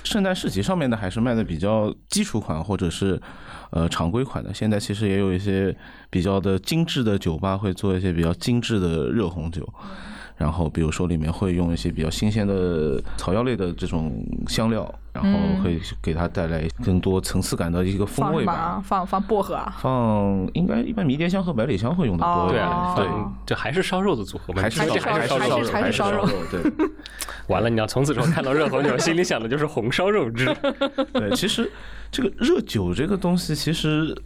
[0.05, 3.19] 圣诞市集上面的还是卖的比较基础款或者是
[3.71, 4.53] 呃常规款的。
[4.53, 5.75] 现在其实也有一些
[6.11, 9.67] 比较的精致的酒吧会做一些比较精致的热红酒，
[10.41, 14.11] 然后比如说里面会用一些比较新鲜的草药类的这种
[14.49, 18.83] 香料，然后会给它带来更多层次感的一个风味吧。
[18.83, 19.77] 放放薄荷啊？
[19.83, 23.07] 放应该一般迷迭香和百里香会用的多一点，对啊，对。
[23.45, 24.63] 这还是烧肉的组合吗？
[24.63, 26.63] 还是而且烧还是烧肉，还是还是烧肉 对。
[27.49, 30.47] 完了，你要从此之后看到热红酒，心里想的就是红烧肉汁。
[31.13, 31.71] 对，其实
[32.11, 34.17] 这个热酒这个东西，其实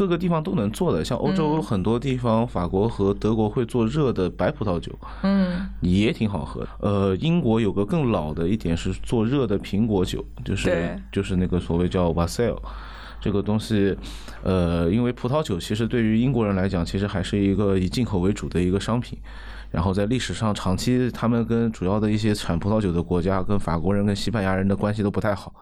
[0.00, 1.04] 各个地方都能做的。
[1.04, 4.90] 像欧洲很多地方，法国和德国会做热的白葡萄酒，
[5.22, 6.68] 嗯，也挺好喝的。
[6.78, 12.56] 呃，英国有个更老的一点是做热的苹果酒，就是就是那个所谓叫 Wassail。
[13.20, 13.94] 这个东西，
[14.42, 19.18] 呃，因为葡萄酒其实对于英国人来讲，其实还是一个以进口为主的一个商品。
[19.70, 25.52] 然后在历史上，长期他们跟主要的一些产葡萄酒的国家，跟法国人、跟西班牙人的关系都不太好，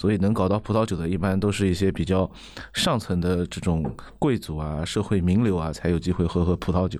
[0.00, 2.28] 所以能搞到葡萄酒的，一般都是一些比较
[2.72, 3.84] 上层的这种
[4.18, 6.98] 贵族啊、社会名流啊，才有机会喝喝葡萄酒。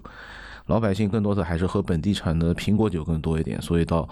[0.67, 4.07] 老百姓更多的还是喝本地产的苹果酒更多一点，所以到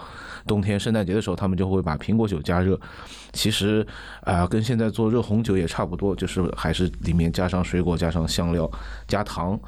[0.47, 2.81] 冬天圣诞节的时候，他们就会把苹果酒加热。
[3.35, 3.87] 其实
[4.23, 8.71] 啊、跟现在做热红酒也差不多，就是还是里面加上水果、加上香料、
[9.07, 9.61] 加糖。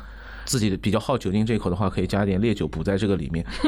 [0.50, 3.46] 自己比较好酒精这一口的话，可以加点烈酒补在这个里面。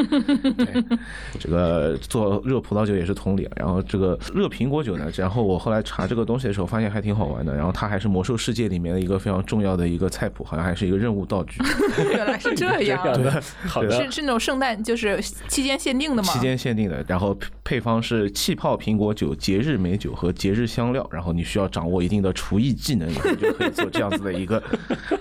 [0.59, 0.99] 对，
[1.39, 3.49] 这个做热葡萄酒也是同理。
[3.55, 7.55] 然后这个热苹果酒呢，然后我后来查这个东西的时候，发现还挺好玩的。
[7.55, 11.63] 然后它还是魔兽世界里面的一个非常重要的一个菜谱，好像还是一个任务道具。
[12.11, 16.33] 原来是这样， 的，好的是，是那种圣诞就是期间限定的吗？
[16.33, 24.63] 期间限定的，然后配配方是气泡苹果酒、节日美酒和节日香料，然后你需要掌握一定的厨艺技能，以后就可以做这样子的一个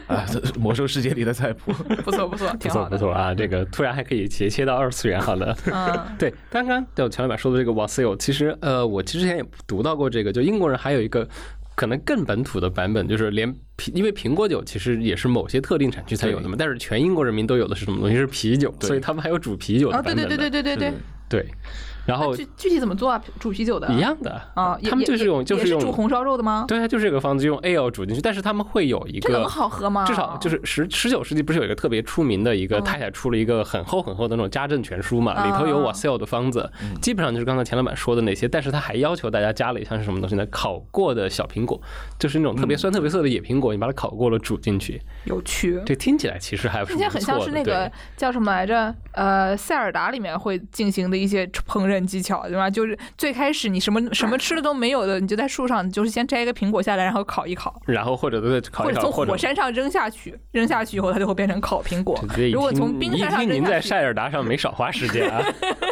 [0.07, 0.25] 啊
[0.59, 1.71] 魔兽世界里的菜谱。
[2.03, 2.89] 不错 不错，不错 挺好的。
[2.91, 5.55] 不错啊，这个突然还可以斜切到二次元，好的。
[5.71, 11.27] 嗯，对，刚刚就前老板说的这个 Wassail，其实呃，我之前也读到过这个，就英国人还有一个
[11.75, 18.15] 可能更本土的版本，就是连苹，因为苹果酒其实也是某些特定产区才有的嘛，但是全英国人民都有的是什么东西？
[18.15, 20.29] 是啤酒，所以他们还有煮啤酒的啊，版本的。
[20.29, 20.93] 对对对对对对
[21.29, 21.51] 对，对
[22.05, 23.21] 然后具具体怎么做啊？
[23.39, 26.65] 煮啤酒的一样的啊，他们就是用就是用煮红烧肉的吗？
[26.67, 30.05] 对啊，就是这个方子用 ale 煮进去，但是他们会有一个这能好喝吗？
[30.05, 36.69] 至少就是十十九世纪不是有一个特别出名的一个嗯太太出了一个很厚很厚的那种家政全书嘛，里头有啊 Wassail 的方子，
[37.01, 40.45] 基本上就是刚才钱老板说的那些，但是他还要求大家加了一项是什么东西呢？
[40.47, 41.79] 烤过的小苹果，
[42.17, 45.81] 就是那种特别酸特别涩的野苹果，你把它烤过了煮进去，有趣。
[45.85, 48.93] 这听起来其实还是听起来很像是那个叫什么来着？
[49.13, 52.69] 呃，塞尔达里面会进行的一些烹饪技巧，对吧？
[52.69, 62.23] 就是最开始你什么什么吃的都没有的，你就在树上，就是先摘一个苹果下来，然后烤一烤，然后或者对烤一烤，或者从火山上扔下去，扔下去以后它就会变成烤苹果。
[62.53, 65.41] 如果从冰山上听您在扔下去，塞尔达上没少花时间啊。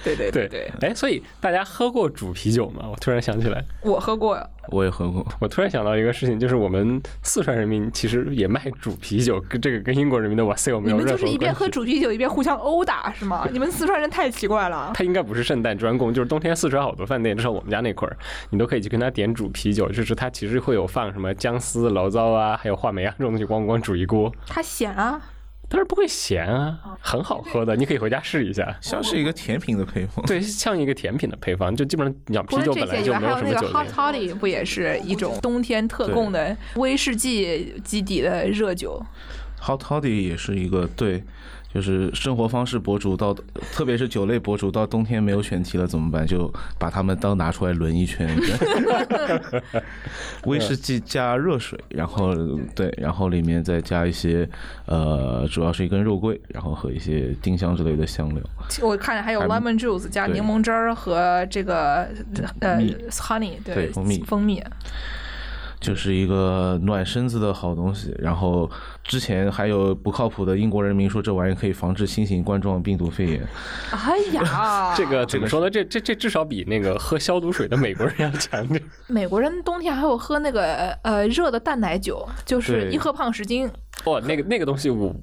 [0.04, 2.84] 对对对对，哎，所以大家喝过煮啤酒吗？
[2.90, 10.50] 我突然想起来，我喝过，我也喝过，我突然想到一个事情，就是我们四川人民其实也卖煮啤酒，跟这个跟英国人民的没
[10.84, 11.54] 你有任何们就是一边。
[11.54, 13.46] 喝煮啤酒一边互相殴打是吗？
[13.52, 14.90] 你们四川人太奇怪了。
[14.94, 18.16] 他应该不是圣诞专供，就是冬天四川好多饭店，至少我们家那块儿，
[18.50, 25.20] 你都可以去跟他点煮啤酒，就是他其实会有放什么姜丝、醪糟啊，还有话梅啊这种东西，咣咣煮一锅，他咸啊，
[25.72, 28.76] 但是不会咸啊，很好喝的，你可以回家试一下。
[28.80, 30.26] 像是一个甜品的配方。
[30.26, 33.94] 对，像一个甜品的配方，就基本上讲啤酒本来就没还有那个有什么酒 hot 精。
[33.94, 39.00] toddy 不也是一种冬天特供的威士忌基底的热酒
[39.62, 41.22] ？Hot Toddy 也是一个对，
[41.72, 43.32] 就是生活方式博主到，
[43.72, 46.26] 特别是酒类博主到冬天没有选题了怎么办？
[46.26, 48.28] 就把他们当拿出来轮一圈，
[50.46, 52.34] 威士忌加热水，然后
[52.74, 54.48] 对，然后里面再加一些
[54.86, 58.42] 呃，主要是一根肉桂，然后和一些丁香之类的香料。
[58.82, 62.08] 我看见还有 lemon juice 加柠檬汁儿和这个
[62.60, 62.80] 呃
[63.10, 64.60] honey 对蜂蜜蜂蜜。
[65.80, 68.14] 就是一个暖身子的好东西。
[68.18, 68.70] 然后
[69.02, 73.46] 之前还有不靠谱的英国人民说这玩意可以防治新型冠状病毒肺炎，
[73.90, 75.70] 哎呀， 这个怎么说呢？
[75.70, 78.82] 这这这至少比那个喝消毒水的美国人要强点。
[79.08, 83.68] 美国人冬天还有喝那个呃热的淡奶酒，就是一喝胖十斤。
[84.04, 85.14] 哇，那个那个东西我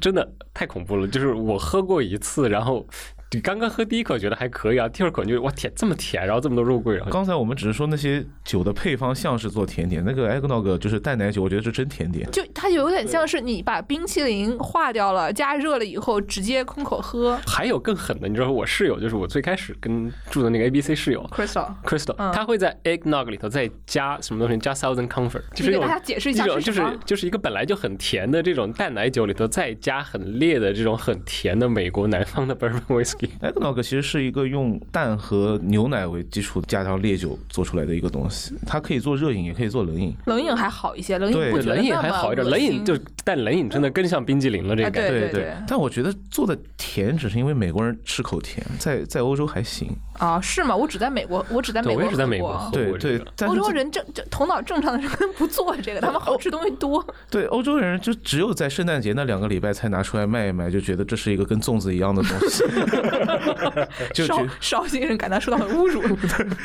[0.00, 1.06] 真的太恐怖了。
[1.08, 2.86] 就是我喝过一次，然后
[3.32, 12.30] 你刚刚喝第一口觉得还可以啊，第二口你就哇天这么甜，然后这么多肉桂，然后刚才我们只是说那些酒的配方像是做甜点，那个 eggnog 就是淡奶酒，我觉得是真甜点。
[12.30, 17.36] 就它有点像是你把冰淇淋化掉了，加热了以后直接空口喝。
[17.46, 24.56] 还有更狠的，你知道我室友就是我最开始跟住的那个 A B C 室友 Crystal，Crystal，、嗯他会在 eggnog 里头再加什么东西？
[24.58, 33.15] 加 Southern Comfort，就是给大家解释一下就是是什么就是一个本来就很甜的这种淡奶酒里头再加很烈的这种很甜的美国南方的 bourbon whisky。
[33.40, 40.14] Eggnog 其实是一个用蛋和牛奶为基础加上烈酒做出来的一个东西，它可以做热饮，也可以做冷饮。
[40.26, 45.20] 冷饮还好一些，冷饮对不觉得冷饮还好一点，冷饮就但冷饮真的更像冰激凌了，这个啊感觉。
[45.20, 49.88] 对对但我觉得做的甜只是因为美国人吃口甜，在在欧洲还行。
[50.18, 50.74] 啊，是吗？
[50.74, 57.04] 我只在美国，我只在美，国我也是在美国喝对对欧洲人正正头脑正常的人不做这个，他们好吃东西多。
[57.30, 62.64] 对欧洲人就只有在圣诞节那两个礼拜才拿出来卖一卖，就觉得这是一个跟粽子一样的东西，
[64.12, 66.02] 就绍觉绍兴人感到受到了侮辱。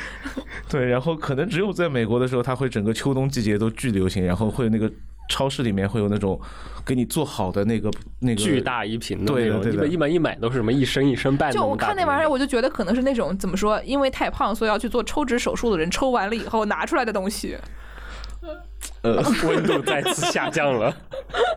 [0.69, 4.91] 对，然后可能只有在美国的时候，它会整个秋冬季节都巨流行，然后会那个
[5.29, 6.39] 超市里面会有那种
[6.85, 11.51] 给你做好的那个那个巨大一瓶的那种，对的对一般一般一买都是什么一升一升半。
[11.51, 17.57] 就我看那玩意儿，我就觉得可能是那种怎么说，因为太胖，所以要去做抽脂手术的人抽完了以后拿出来的东西。
[19.03, 20.95] 呃，温度再次下降了。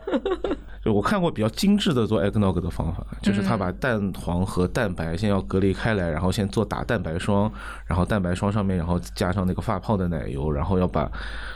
[0.84, 7.50] 就我看过比较精致的做 eggnog 的方法，就是他嗯把蛋黄和蛋白先要隔离开来，然后先做打蛋白霜，
[7.86, 11.10] 然后蛋白霜上面然后加上那个发泡的奶油，然后要把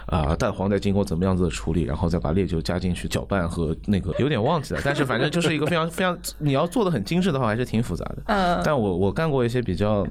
[0.07, 8.23] 啊、蛋黄再经过怎么样子的处理，然后再把烈酒加进去搅拌和那个有点忘记了，但是反正就是一个非常非常你要做的很精致的话，还是挺复杂的。
[8.27, 10.07] 嗯，但我我干过一些比较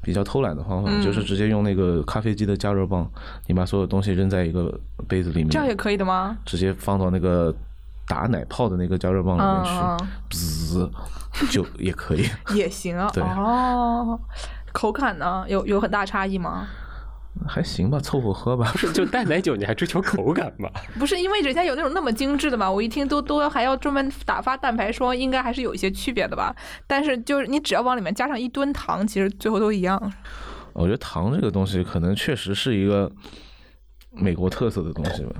[0.00, 3.06] 比较偷懒的方法，嗯就是直接用那个咖啡机的加热棒，
[3.46, 6.38] 你把所有东西扔在一个杯子里面，这样也可以的吗？
[6.46, 7.54] 直接放到那个
[8.12, 10.90] 打奶泡的那个加热棒里面去，嗯滋、
[11.50, 12.28] 就也可以。
[12.48, 13.08] 嗯， 也行啊。
[13.14, 14.20] 对哦，
[14.70, 16.66] 口感呢，有有很大差异吗？
[17.48, 18.70] 还行吧，凑合喝吧。
[18.72, 20.70] 不是，就淡奶酒你还追求口感吧？
[21.00, 26.54] 不是因为人家有那种那么精致的嘛，我一听都都还要专门打发蛋白霜，应该还是有一些区别的吧。
[26.86, 30.12] 但是就是你只要往里面加上一吨糖，其实最后都一样。
[30.74, 33.10] 我觉得糖这个东西可能确实是一个
[34.10, 35.32] 美国特色的东西吧。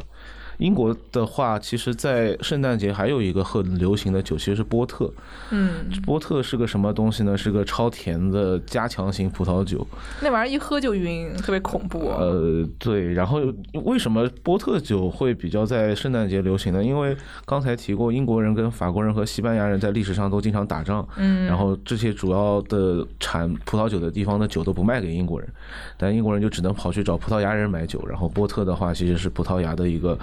[0.63, 5.13] 英国的话，其实，在圣诞节还有一个很流行的酒，其实是波特。
[5.51, 7.37] 嗯，波特是个什么东西呢？
[7.37, 9.85] 是个超甜的加强型葡萄酒。
[10.21, 12.11] 那玩意儿一喝就晕，特别恐怖。
[12.11, 13.43] 呃，对，然后
[13.85, 16.83] 为什么波特酒会比较在圣诞节流行呢？
[16.83, 25.49] 因为刚才提过，英国人跟法国人和西班牙人在历史上都经常打仗，嗯，然后这些主要的产葡萄酒的地方的酒都不卖给英国人，
[25.97, 28.01] 但英国人就只能跑去找葡萄牙人买酒。
[28.09, 30.17] 然后波特的话，其实是葡萄牙的一个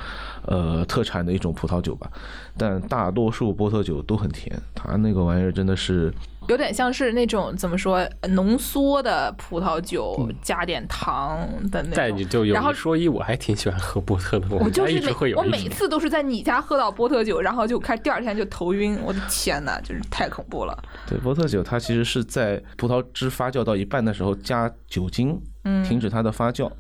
[0.46, 2.10] 呃特产的一种葡萄酒吧，
[2.58, 6.14] 但大多数波特酒都很甜，它那个玩意儿真的是
[6.48, 11.94] 有点像是那种怎么说浓缩的葡萄酒，加点糖的那种。
[11.96, 15.52] 再就有然后一说一，我还挺喜欢喝波特的，我就是 每我会有一瓶。
[15.52, 20.76] 每次都是在你家喝到波特酒，然后就开第二天就头晕，我的天呐，就是太恐怖了。
[21.08, 26.72] 对波特酒，它其实是在葡萄汁发酵到一半的时候加酒精，嗯，停止它的发酵，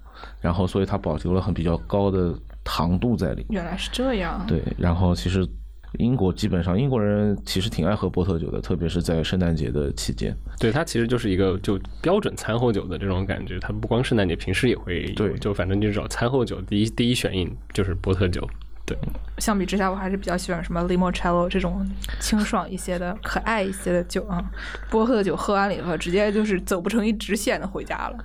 [0.41, 2.34] 然后所以它保留了很比较高的
[2.72, 3.47] 糖度在里面。
[3.49, 4.45] 原来是这样。
[4.47, 5.43] 对，然后其实
[5.97, 10.36] 英国基本上英国人其实挺爱喝波特酒的，特别是在圣诞节的期间。
[10.59, 15.15] 对，它其实就是一个就标准餐后酒的这种感觉，它不光圣诞节，平时也会有。
[15.15, 18.47] 对就反正就是找餐后酒，第一第一选应就是波特酒。
[18.86, 18.95] 对，
[19.39, 21.84] 相比之下，我还是比较喜欢什么 limoncello 这种
[22.20, 24.43] 清爽一些的、可爱一些的酒啊。
[24.91, 28.17] 波特酒喝完了以后，直接就是走不成一直线的回家了。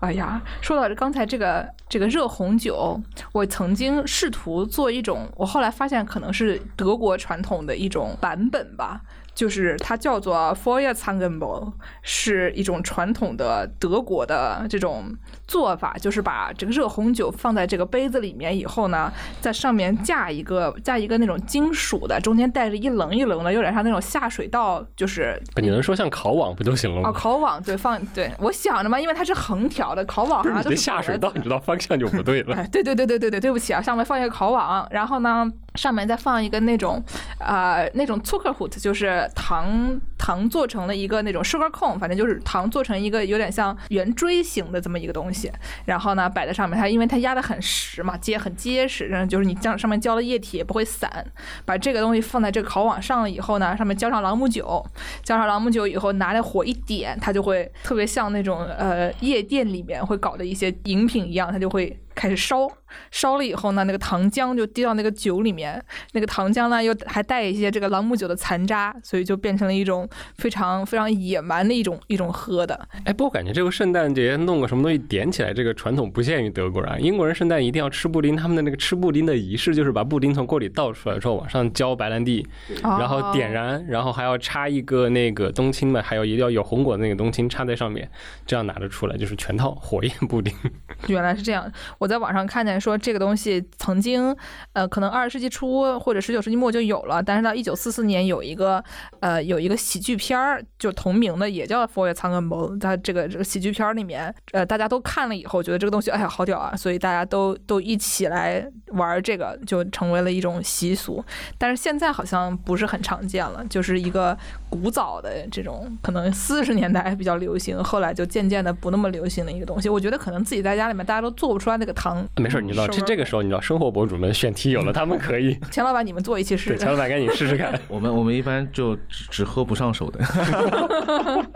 [0.00, 3.00] 哎呀，说到刚才这个这个热红酒，
[3.32, 9.00] 我曾经试图做一种，我后来发现可能是德国传统的一种版本吧，
[9.36, 15.14] 就是它叫做 Feuerzangenbowle，是一种传统的德国的这种
[15.46, 27.12] 做法，就是把这个热红酒放在这个杯子里面以后呢，在上面架一个架一个那种金属的，中间带着一棱一棱的，有点像那种下水道，就是你能说像烤网不就行了哦，吗？
[27.12, 32.56] 烤网对放对，我想着嘛，因为它是横条的，烤网不是你这好像都是下水道，你知道方向就不对了。
[32.56, 35.46] 哎，对对对对对对，对不起啊，上面放一个烤网，然后呢，
[35.76, 37.02] 上面再放一个那种，
[37.38, 45.50] 呃，那种 Zuckerhut，就是糖糖做成了一个那种 sugar cone，反正就是糖做成一个有点像圆锥形的这么一个东西，
[45.84, 51.24] 然后呢摆在上面，它因为它压得很实嘛，结很结实，然后就是你这样上面浇了液体也不会散，
[51.64, 54.84] 把这个东西放在这个烤网上了以后呢，上面浇上朗姆酒，
[55.22, 62.68] 浇上朗姆酒以后，拿着火一点，它就会特别像那种呃夜店里面会搞的一些饮品一样，它就会开始烧。
[63.10, 70.08] 烧了以后呢，那个糖浆就滴到那个酒里面，那个糖浆呢又还带一些这个朗姆酒的残渣，所以就变成了一种
[70.38, 72.88] 非常非常野蛮的一种一种喝的。
[73.04, 82.46] 哎，不过感觉这个圣诞节弄个什么东西点起来，这个传统不限于德国人啊，英国人圣诞一定要吃布丁，他们的那个吃布丁的仪式就是把布丁从锅里倒出来之后，往上浇白兰地，
[82.82, 88.08] 然后点哦燃，然后还要插一个那个冬青嘛，还有一定要有红果的那个冬青插在上面，
[88.46, 90.54] 这样拿着出来就是全套火焰布丁。
[91.08, 94.32] 原来是这样，我我在网上看见说这个东西曾经，
[94.74, 98.80] 呃，可能二十世纪初或者十九世纪末就有了，但是到一九四四年有一个，
[99.18, 111.24] 呃，有一个喜剧片儿，就同名的，也叫《For Your t a n g e n b o 它这个这个喜剧片儿里面，呃，大家都看了以后，觉得这个东西哎呀好屌啊，所以大家都都一起来玩这个，就成为了一种习俗。
[111.58, 114.38] 但是现在好像不是很常见了，就是一个
[114.70, 119.88] 古早的这种，可能四十年代比较流行，后来就渐渐的不那么流行的一个东西。
[119.88, 122.24] 我觉得可能自己在家里面大家都做不出来那个糖。
[122.36, 125.58] 没事儿，你知道这这个时候，你知道生活博主们选题有了， 他们可以。
[125.72, 126.92] 钱老板，你们做一期试对，试钱。
[126.92, 127.76] 老板赶紧试试看。
[127.88, 130.20] 我们我们一般就只只喝不上手的。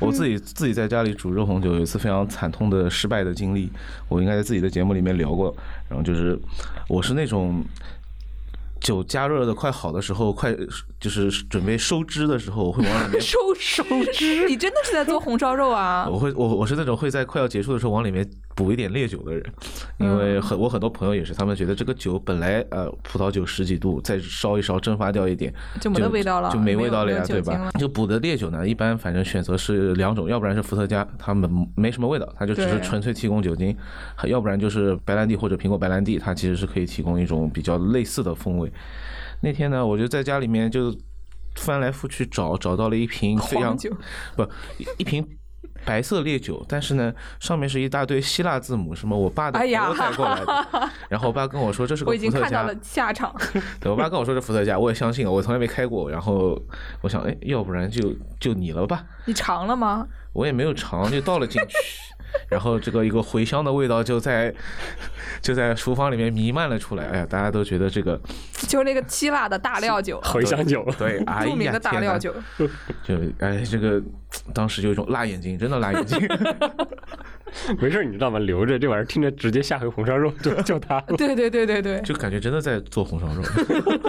[0.00, 3.70] 我自己自己在家里煮热红酒，有一次非常惨痛的失败的经历，
[4.08, 5.54] 我应该在自己的节目里面聊过。
[5.88, 6.38] 然后就是
[6.88, 7.64] 我是那种
[8.80, 10.54] 酒加热的快好的时候，快
[10.98, 16.08] 就是准备收汁的时候，我会往里面收收汁， 你真的是在做红烧肉啊？
[16.10, 19.44] 我会我我是那种会在快要结束的时候往里面补一点烈酒的人，
[19.98, 27.70] 因为很我很多朋友也是，他们觉得这个酒本来呃葡萄酒十几度，再烧一烧蒸发掉一点就没味道了就没味道了呀，对吧？
[27.78, 33.74] 就补的烈酒呢，一般反正选择是两种，要不然是伏特加，它们没什么味道，它就只是纯粹提供酒精；
[34.26, 38.72] 要不然就是白兰地或者苹果白兰地，它其实是可以提供一种比较类似的风味。
[39.40, 40.96] 那天呢，我就在家里面就
[41.56, 43.90] 翻来覆去找，找到了一瓶非常黄酒
[44.36, 44.42] 不
[44.78, 45.26] 一一瓶
[45.84, 50.66] 白色烈酒，但是呢，上面是一大堆希腊字母，什么我爸的朋哎呀友带过来的。
[51.08, 53.34] 然后我爸跟我说这是个我已经伏特加看到了，下场。
[53.80, 56.10] 对我爸跟我说是伏特加，我也相信了，我从来没开过。
[56.10, 56.60] 然后
[57.02, 60.06] 我想，哎，要不然就就你了吧，你尝了吗？
[60.32, 61.76] 我也没有尝，就倒了进去。
[62.48, 64.52] 然后这个一个茴香的味道就在
[65.40, 68.20] 就在厨房里面弥漫了出来，哎呀，大家都觉得这个
[68.68, 72.34] 就是那个希腊的大料酒，茴香酒，对，哎， 著名的大料酒。
[73.02, 74.02] 就哎，这个
[74.54, 76.18] 当时就有一种辣眼睛，真的辣眼睛。
[77.80, 78.38] 没事儿，你知道吗？
[78.38, 81.04] 留着这玩意儿，听着直接下回红烧肉就就它了。
[81.16, 83.42] 对对对对对，就感觉真的在做红烧肉，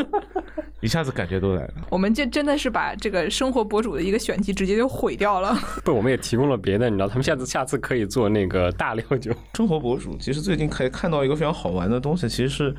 [0.82, 1.74] 一下子感觉都来了。
[1.90, 5.56] 我们这真的是把这个生活博主的一个选题直接就毁掉了。
[5.84, 9.32] 不，我们也提供了别的，你知道，他们下次下次可以做那个大料酒。
[9.56, 12.76] 生活博主其实最近可以看到一个非常好玩的东西，其实是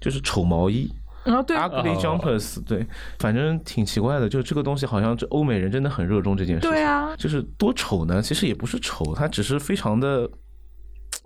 [0.00, 0.90] 就是丑毛衣
[1.24, 2.62] 然后对，（ugly jumpers）。
[2.64, 2.86] 对，
[3.18, 6.70] 反正挺奇怪的，就这个东西好像这欧美人真的很热衷这件事情。
[6.70, 8.22] 对啊，就是多丑呢？
[8.22, 10.30] 其实也不是丑，它只是非常的。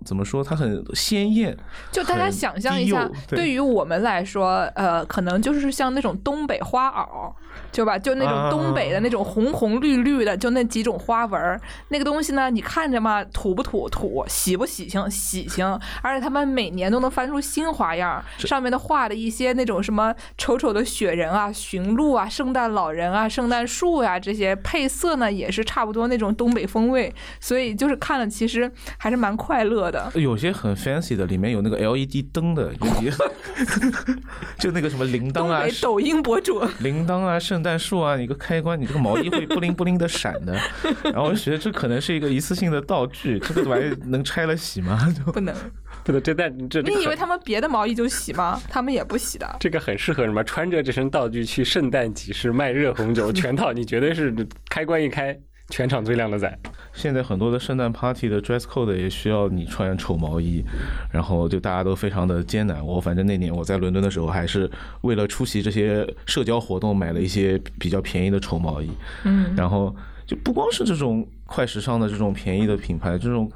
[0.05, 0.43] 怎么说？
[0.43, 1.55] 它很鲜艳，
[1.91, 7.33] 就大家想象一下，对对于我们来说，呃，可能就是像那种东北花袄，
[7.71, 15.67] 就吧，就那种东北的那种红红绿绿的，就那几种花纹儿，那个东西呢，你看着嘛，土不土土，喜不喜庆喜庆，
[16.01, 30.11] 而且他们每年都能翻出新花样，上面的画的一些那种什么丑丑的雪人啊、驯鹿啊、圣诞老人啊、圣诞树呀、这些配色呢，也是差不多那种东北风味，所以就是看了其实还是蛮快乐的。
[30.15, 32.73] 有些很 fancy 的，里面有那个 LED 灯的，
[34.59, 40.53] 就那个什么铃铛啊、抖音博主，铃铛啊、圣诞树啊，你个开关，你这个毛衣会不灵不灵的闪的。
[41.05, 45.13] 然后我就觉得这可能是一个一次性的道具，这个玩意能拆了洗吗？
[45.17, 45.55] 就不能。
[46.03, 48.59] 对的，这但这这你以为他们别的毛衣就洗吗？
[48.69, 49.57] 他们也不洗的。
[49.59, 50.43] 这个很适合什么？
[50.43, 54.33] 穿着这身道具去圣诞集市卖热红酒全套，你绝对是
[54.69, 55.37] 开关一开，
[55.69, 56.59] 全场最靓的仔。
[56.93, 60.63] 现在很多的圣诞 party 的 dress code 也需要你穿丑毛衣，
[61.11, 62.85] 然后就大家都非常的艰难。
[62.85, 64.69] 我反正那年我在伦敦的时候，还是
[65.01, 68.89] 为了出席这些社交活动，买了一些比较便宜的丑毛衣。
[69.23, 69.95] 嗯，然后
[70.25, 73.49] 就不光是这种快时尚的这种便宜的品牌，这种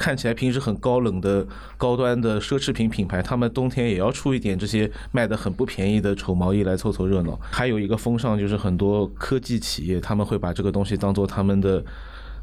[0.00, 1.46] 看起来平时很高冷的
[1.76, 7.38] 高端的奢侈品品牌，他们冬天也要出一点这些卖的很不便宜的丑毛衣来凑凑热闹。
[7.52, 11.84] 还有一个风尚就是很多科技企业他们会把这个东西当做他们的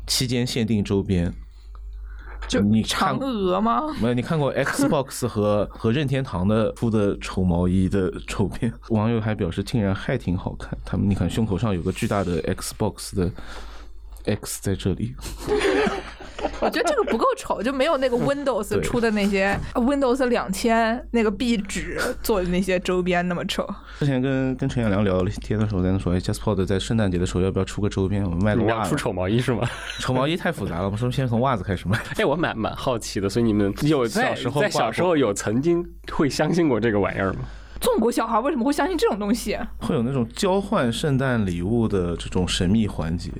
[0.05, 1.33] 期间限定周边。
[2.47, 3.81] 就你看嫦娥吗？
[3.99, 8.71] 没有，你看过 Xbox 和和任天堂的出的丑毛衣的丑片？
[8.89, 10.77] 网友还表示竟然还挺好看。
[10.85, 13.31] 他们你看胸口上有个巨大的 Xbox 的
[14.25, 15.15] X 在这里，
[16.65, 23.67] 我觉得这个不够丑，就没有那个 Windows 出的那些 Windows 两千那个壁纸做的那些周边那么丑。
[23.99, 28.23] 之前跟跟陈彦良聊了天的时候，在那说，哎，JustPod 在圣诞节的时候要不要出个周边？
[28.23, 28.95] 我们卖个袜子出。
[28.95, 29.67] 丑毛衣是吗？
[29.99, 31.99] 丑毛衣太复杂了，我们 说先从袜子开始卖。
[32.17, 37.41] 哎，我蛮蛮好奇的，所以你们有小时候在小时候有曾经会相信过这个玩意儿吗？
[37.79, 39.55] 中国小孩为什么会相信这种东西？
[39.81, 43.31] 会有那种交换圣诞礼物的这种神秘环节，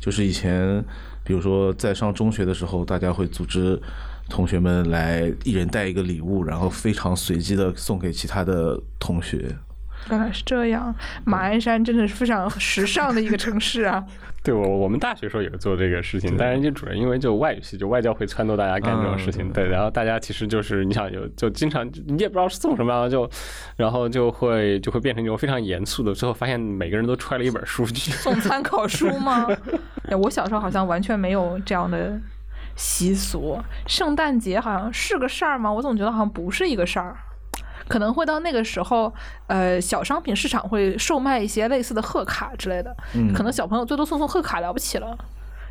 [0.00, 0.82] 就是以前，
[1.24, 3.80] 比如说在上中学的时候，大家会组织
[4.28, 9.56] 同学们来一人带一个礼物，然后非常随机的送给其他的同学。
[10.10, 10.94] 原来是这样，
[11.24, 14.04] 马鞍山真的是非常时尚的一个城市啊！
[14.44, 23.30] 对我我们大学时候也做这个事情，当然就主要因为就外语系，就外教会撺掇大家干这种事情，嗯对，然后大家其实就是你想有就经常你也不知道是送什么，然后就
[23.76, 28.10] 然后就会就会变成一种非常严肃的，最后发现每个人都揣了一本书去。
[28.10, 29.46] 送参考书吗？
[30.10, 32.20] 哎，我小时候好像完全没有这样的
[32.76, 33.58] 习俗。
[33.86, 35.72] 圣诞节好像是个事儿吗？
[35.72, 37.16] 我总觉得好像不是一个事儿。
[37.88, 39.12] 可能会到那个时候，
[39.46, 45.16] 呃，小商品市场会售卖一些类似的贺卡之类的，嗯可能小朋友最多送送贺卡了不起了。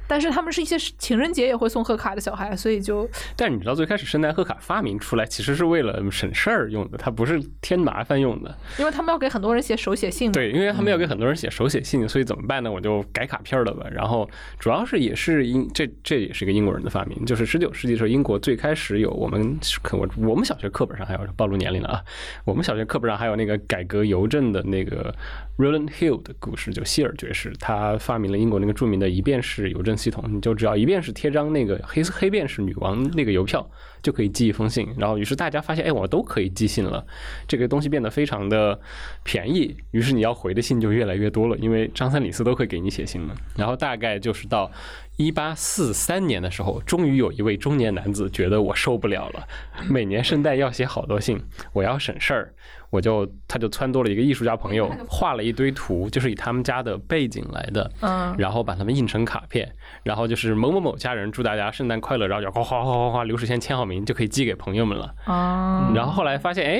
[0.07, 8.55] 但是他们是一些情人节也会送贺卡的小孩，所以就但是你知道最开始圣诞贺卡发明出来其实是为了省事儿用的，它不是添麻烦用的。
[8.77, 10.31] 因为他们要给很多人写手写信。
[10.31, 12.71] 对，因为他们要给很多人写手写信，所以怎么办呢？
[12.71, 13.85] 我就改卡片儿了吧。
[13.91, 14.29] 然后
[14.59, 22.01] 主要是也是英这这也是一个英国人的发明，就是十九世纪的时候，英国最开始有我们可我我们小学课本上还有暴露年龄了啊，
[22.45, 25.13] 我们小学课本上还有那个改革邮政的那个
[25.57, 33.69] Roland Hill 的故事，就希尔爵士，他发明了英国那个著名的一便士邮政系统，你就只要一便士贴张那个黑黑便士女王那个邮票。
[34.01, 37.07] 就可以寄一封信，然后于是大家发现，哎，我都可以寄信了，
[37.47, 38.77] 这个东西变得非常的
[39.23, 43.35] 便宜，于是你要回的信就越来越多了，因为张三李四都会给你写信了。
[43.55, 44.69] 然后大概就是到
[45.15, 49.47] 一八四三年的时候，终于有一位中年男子觉得我受不了了，
[49.89, 51.41] 每年圣诞要写好多信，
[51.71, 52.53] 我要省事儿，
[52.93, 59.67] 我就他就撺掇了一个艺术家朋友，画了一堆图，就是以他们家的背景来的，嗯，然后把他们印成卡片，
[60.03, 65.11] 然后就是某某某家人祝大家圣诞快乐，然后就哗哗哗哗哗流水线签好名就可以寄给朋友们了。
[65.25, 66.79] 啊，然后后来发现，哎，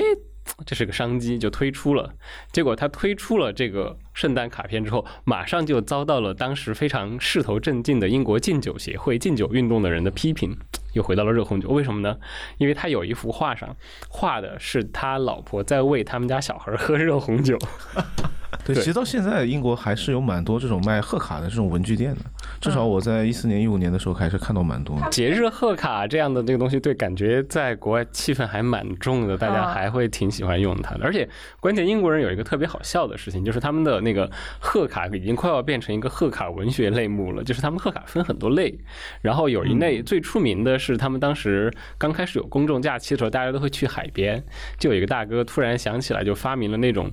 [0.64, 2.14] 这是个商机，就推出了。
[2.52, 10.56] 结果他推出了这个圣诞卡片之后，马上就遭到了当时非常势头正劲的英国禁酒协会、禁酒运动的人的批评。
[10.94, 12.18] 又回到了热红酒，为什么呢？
[12.56, 13.76] 因为他有一幅画上
[14.08, 17.58] 画的是他老婆在喂他们家小孩喝热红酒。
[18.64, 22.20] 对，其实到现在英国还是有蛮多这种卖贺卡的这种文具店的，
[22.60, 25.08] 至少我在一四年、一五年的时候还是看到蛮多的。
[25.10, 31.04] 节日贺卡这样的这个东西，对，感觉在国外气氛还蛮重的，大家还会挺喜欢用它的。
[31.04, 31.28] 而且，
[31.60, 38.78] 关键英国人有一个特别好笑的事情，就是他们的那个贺卡已经快要变成一个贺卡文学类目了，就是他们贺卡分很多类，
[39.20, 44.42] 然后有一类最出名的是他们当时刚开始有公众假期的时候，大家都会去海边，
[44.78, 47.10] 就有一个大哥突然想起来，就发明了那种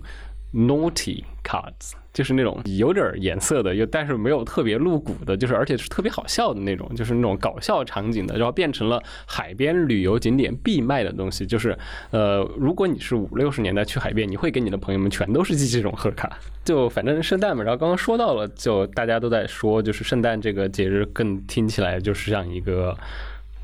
[0.54, 1.93] naughty cards。
[2.14, 11.47] 就是那种有点颜色的，又但是没有特别露骨的，就是而且是特别好笑的那种，就是那种搞笑场景的，然后变成了海边旅游景点必卖的东西。
[11.47, 11.74] 就是
[12.10, 16.38] 呃，如果你是五六十年代去海边，你会给你的朋友们全都是寄这种贺卡。
[16.66, 22.93] 就反正圣诞嘛，然后刚刚说到了，就大家都在说，就是圣诞这个节日更听起来就是像一个。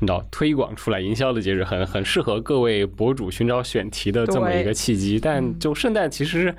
[0.00, 6.54] 你知道推广出来营销的节日很很适合各位博主寻找选题的这么一个契机，但就圣诞其实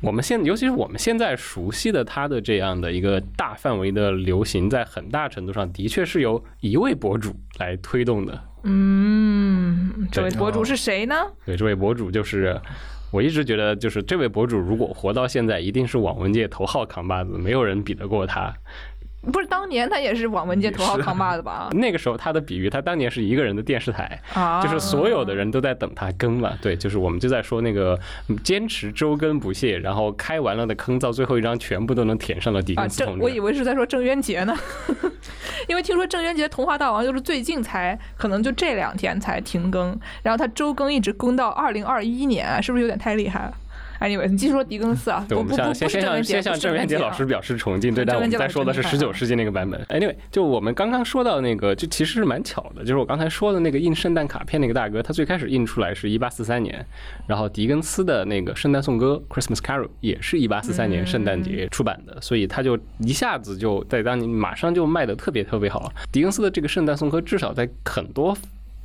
[0.00, 8.40] 我们现尤其是我们现在熟悉的它的这样的一个大范围的流行，在很大程度上的确是由一位博主来推动的。
[8.64, 11.14] 嗯，这位博主是谁呢？
[11.46, 12.60] 对，这位博主就是。
[13.12, 18.50] 我一直觉得，就是这位博主如果活到现在，一定是网文界头号扛把子，没有人比得过他。
[19.30, 21.68] 不是当年他也是网文界头号扛把子吧？
[21.76, 26.52] 那个时候他的比喻，他当年是一个人的电视台，啊，就是所有的人都在等他更嘛。
[26.62, 27.98] 对，就是我们就在说那个
[28.28, 33.42] 嗯坚持周更不懈，然后开完了的坑，到最后一张全部都能填上了狄啊，更斯同郑，我以。
[33.42, 34.56] 为是在说郑渊洁呢，
[35.68, 43.52] 因为听说郑渊洁《童话大王》就是最近才，可能就这两天才停更，然后他周更一直更到二零二一年，是不是有点太厉害了
[44.02, 49.80] ？anyway，你继续说狄更斯啊，对，我们向先先向先向郑渊洁啊老师表示崇敬，对，但我们郑渊洁老师在说的是十九世纪那个版本。
[49.86, 56.84] Anyway，就我们刚刚说到那个，就其实是蛮巧的，就是我刚才说的那个印圣诞卡片那个大哥，他最开始印出来是一八四三年，
[57.26, 65.92] 然后狄更斯的那个圣诞颂歌 Christmas Carol 也是一八四三年圣诞节出版的，所以他就一下子就在当年马上就卖的特别特别好。
[66.10, 68.36] 狄更斯的这个圣诞颂歌至少在很多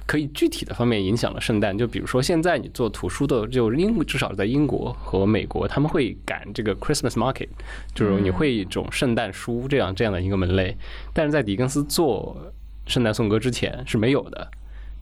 [0.07, 7.49] 可以具体的方面影响了圣诞，就比如说现在你做图书的，就英至少在英国和美国，他们会赶这个 Christmas Market，
[7.93, 10.75] 就是你会一种圣诞书这样这样的一个门类，
[11.13, 12.51] 但是在狄更斯做
[12.87, 14.49] 圣诞颂歌之前是没有的，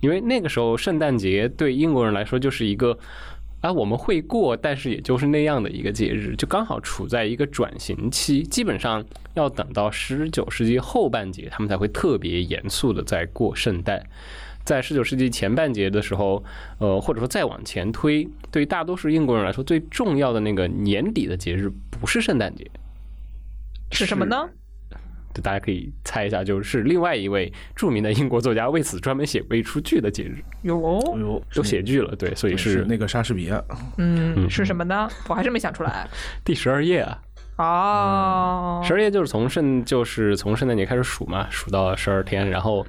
[0.01, 2.97] 因为那个时候圣诞节对英国人来说就是一个。
[3.61, 9.03] 啊，我们会过，但是也就是那样的一个节日，就刚好处在一个转型期，基本上
[9.33, 14.05] 要等到十九世纪后半截，他们才会特别严肃的在过圣诞。
[14.65, 16.43] 在十九世纪前半节的时候，
[16.79, 22.69] 呃，或者说再往前推，对于大多数英国人来说，最重要的那个年底的节日不是圣诞节，
[23.91, 24.49] 是什么呢？
[25.33, 33.61] 就大家可以猜一下，就是另外一位著名的英国作家为此专门写过一出剧的节日，有哦，有，都写剧了，对，所以是是那个莎士比亚，
[33.97, 35.09] 嗯，嗯是什么呢？
[35.27, 36.07] 我还是没想出来。
[36.43, 37.21] 第十二页啊。
[37.57, 42.85] 哦，十二夜就是从圣就是从圣诞节开始数嘛，数到十二天，然后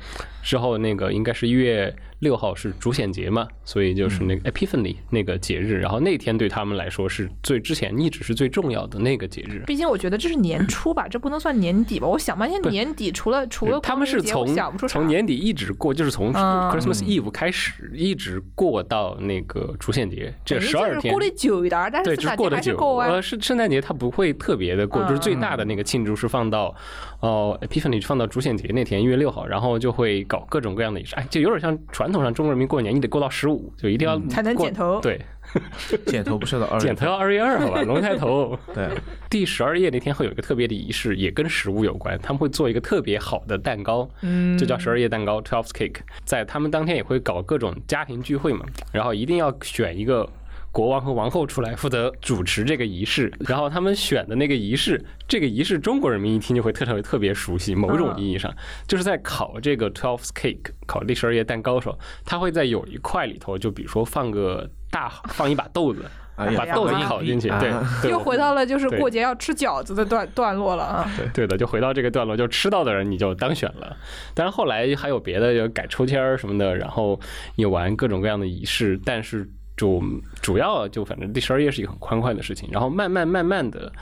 [0.47, 9.65] 之后那个应该是一月六号是主显节嘛，所以就是那个 Epiphany 那个节日，然后那天对他们来说是最之前一直是最重要的那个节日。
[9.67, 12.07] 毕竟我觉得这是年初吧，这不能算年底吧？
[12.07, 14.47] 我想半天，年底除了除了他们是从
[14.87, 22.77] 从年底一直过，就是从 Christmas Eve 开始一直过到那个主显节，这十二天过得久一点，但是对，只过得久。
[22.77, 26.73] 呃，是圣诞节它不会特别的过，就是最大的那个庆祝是放到
[27.19, 35.01] 哦 Epiphany 放到主显节那天一月六号，然后就会搞各种各样的仪式，哎，就有点像传统上中国人民过年，你得过到十五，就一定要才能剪头。
[35.01, 35.21] 对，
[36.07, 37.83] 剪头不是到二，剪头要二月二好吧？
[37.83, 38.59] 龙抬头。
[38.75, 38.89] 对，
[39.31, 46.01] 第十二夜那天会有一个特别的仪式，也跟食物有关，他们会做一个特别好的蛋糕，嗯，就叫十二夜蛋糕 （Twelve Cake）。
[46.25, 50.29] 在他们当天也会搞各种家庭聚会嘛，然后一定要选一个。
[50.77, 57.75] 国王和王后出来负责主持这个仪式，然后他们选的那个仪式，这个仪式中国人民一听就会特特别特别熟悉。
[57.75, 58.55] 某种意义上，
[58.87, 66.05] 就是在烤这个 twelve cake，烤第十二页蛋糕的时候，他会在有一块里头，就比如说放个大放一把豆子，
[66.37, 67.49] 把豆子烤进去。
[67.59, 71.11] 对，又回到了就是过节要吃饺子的段段落了啊。
[71.17, 73.97] 对对的，就回到这个段落，就吃到的人你就当选了。
[74.35, 77.19] 但是后来还有别的，就改抽签儿什么的，然后
[77.55, 79.49] 也玩各种各样的仪式，但是。
[79.77, 80.03] 就
[80.41, 83.93] 主要就反正第十二页是一个很欢快的事情，然后慢慢慢慢的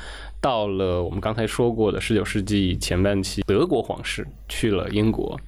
[0.41, 5.39] 到了我们刚才说过的十九世纪前半期，德国皇室去了英国，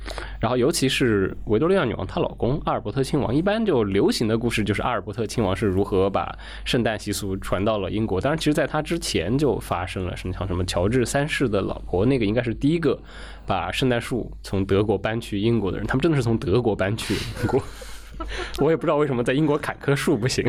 [0.41, 12.99] 然后尤其是维多利亚女王她老公阿尔伯特亲王，一般就流行的故事就是阿尔伯特亲王是如何把圣诞习俗传到了英国，当然其实在他之前就发生了，什么像什么乔治三世的老婆那个应该是第一个
[13.47, 17.62] 把圣诞树从德国搬去英国的人，他们真的是从德国搬去英国。
[18.58, 20.44] 我也不知道为什么在英国砍棵树不行。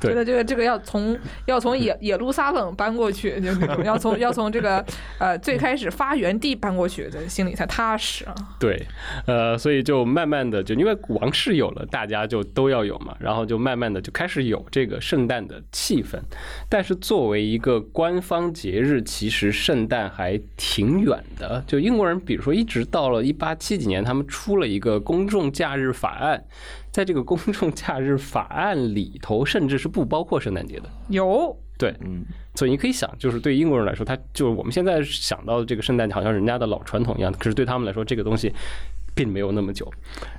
[0.00, 4.84] 觉得这个这个要从要从野野路撒冷搬过去， 就那种要从要从这个
[5.18, 8.34] 呃最开始发源地搬过去，心里才踏实啊。
[8.60, 8.86] 对，
[9.26, 16.18] 呃，所以就慢慢的就因为王室有了，大家就都要有嘛，然后就慢慢的就开始有这个圣诞的气氛。
[16.68, 21.62] 但是作为一个官方节日，其实圣诞还挺远的。
[21.66, 26.44] 就英国人，比如说一直到了一八七几年，他们出了一个公众假日法案。
[26.98, 30.90] 在这个公众假日法案里头，甚至是不包括圣诞节的。
[31.10, 32.24] 有对，嗯，
[32.56, 37.32] 所以你可以想，就是对英国人来说，他就是我们现在想到的这个圣诞节，好像人家的老传统一样。
[37.34, 38.52] 可是对他们来说，这个东西
[39.14, 39.88] 并没有那么久。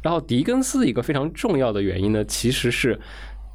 [0.03, 2.99] 然后，狄更斯一个非常重要的原因呢，其实是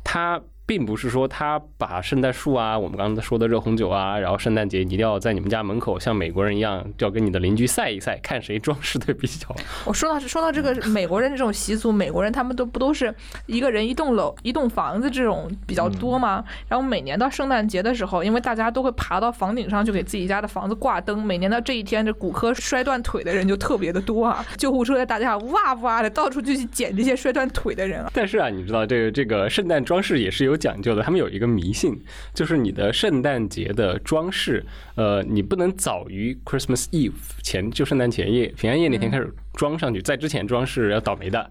[0.02, 0.40] 他。
[0.66, 9.54] 并不是说他把圣诞树啊，我们刚才说的热红酒啊，然后圣诞节一定要在你们家门口像美国人一样，就要跟你的邻居赛一赛，看谁装饰的比较。
[9.84, 16.42] 我说到是说到这个美国人这种习俗，美国人他们都不都是一个人一栋楼一栋房子这种比较多吗？
[16.66, 28.10] 然后每年到圣诞节的时候，因为大家都会爬到房顶上去给自己家的房子挂灯，每年到这一天，这骨科摔断腿的人就特别的多啊， 救护车在大街上哇哇的到处就去捡这些摔断腿的人啊。
[28.14, 30.53] 但是啊，你知道这个这个圣诞装饰也是有。
[30.54, 32.00] 有讲究的，他们有一个迷信，
[32.32, 41.50] 就是你的圣诞节的装饰，呃，你不能早于 Christmas Eve 前，就圣诞前夜、平安夜那天开始装上去，在之前装饰要倒霉的。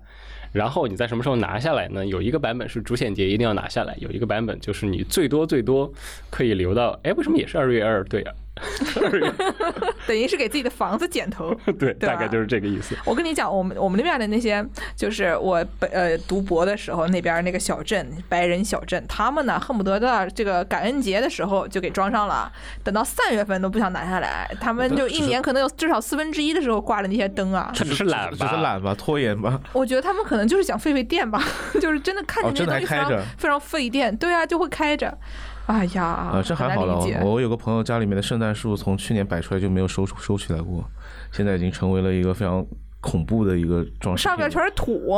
[0.54, 2.06] 然后你在什么时候拿下来呢？
[2.06, 5.91] 有一个版本是主显节一定要拿下来，有一个版本就是你最多最多
[6.30, 8.04] 可以留到，哎，为什么也是二月二？
[8.04, 8.32] 对呀。
[10.06, 12.95] 等于是给自己的房子剪头， 对，大概就是这个意思。
[13.06, 14.64] 我跟你讲，我们我们那边的那些，
[14.95, 22.51] 就是我呃读博的时候，那边那个小镇，白人小镇，他们呢恨不得到这个感恩节的时候就给装上了，
[22.84, 29.60] 等到三月份都不想拿下来， 他们就一年可能有至少四分之一的时候挂的那些灯啊，只是懒，只是懒吧，拖延吧。
[29.74, 31.43] 我觉得他们可能就是想费费电吧，
[31.82, 35.18] 就是真的看见那东西非常非常费电，对啊，就会开着。
[35.68, 36.99] 哎呀，呃，这还好了。
[37.24, 40.84] 我有个朋友家里面的圣诞树从去年摆出来就没有收收起来过，
[41.32, 42.66] 现在已经成为了一个非常
[42.99, 44.24] 恐怖的一个装饰。
[44.24, 45.14] 上面全是土。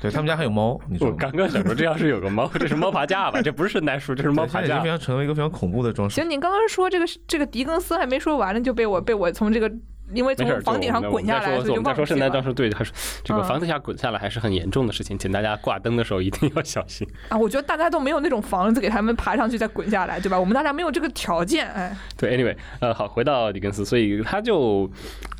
[0.00, 1.08] 对他们家还有猫，你说。
[1.08, 3.40] 我刚刚想说，这要是有个猫，这是猫爬架吧？
[3.42, 4.80] 这不是圣诞树，这是猫爬架。
[4.80, 6.16] 非常成为一个非常恐怖的装饰。
[6.16, 9.70] 行，你刚刚说这个这个狄更斯还没说完呢，就被我被我从这个。
[10.14, 12.94] 因为从房顶上滚下来，我们在说圣诞当时，对，他说
[13.24, 17.36] 这个房子下滚下来还是很严重的事情，请大家挂灯的时候一定要小心 啊！
[17.36, 20.38] 我觉得大家都没有那种房子给他们爬上去再滚下来，对吧？
[20.38, 21.96] 我们大家没有这个条件，哎。
[22.16, 24.90] 对，anyway，呃，好，回到狄更斯，所以他就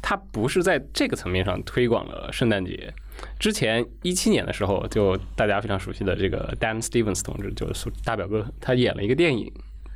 [0.02, 2.92] 他不是在这个层面上推广了圣诞节。
[3.38, 9.52] 之前一七年的时候，就大家非常熟悉的这个 Dan Stevens 同志，就是大表哥，他演了一个电影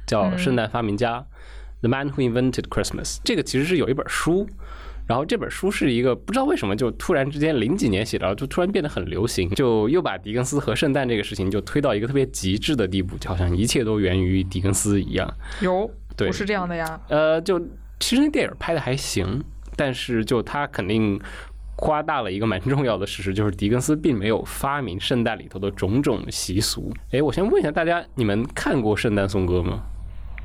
[0.06, 1.18] 叫《圣诞发明家》。
[1.80, 4.46] The Man Who Invented Christmas，这个其实是有一本书，
[5.06, 15.32] 然后这本书是一个不知道为什么就突然之间零几年写的，就突然变得很流行，就又把狄更斯和圣诞这个事情就推到一个特别极致的地步，就好像一切都源于狄更斯一样。
[15.60, 17.00] 有，对，不是这样的呀。
[17.08, 17.58] 呃，就
[17.98, 19.42] 其实那电影拍的还行，
[19.76, 21.20] 但是就他肯定。
[21.82, 26.92] 夸大了一个蛮重要的事实，就是狄更斯并没有发明圣诞里头的种种习俗。
[27.12, 29.82] 诶，我先问一下大家，你们看过《圣诞颂歌》吗？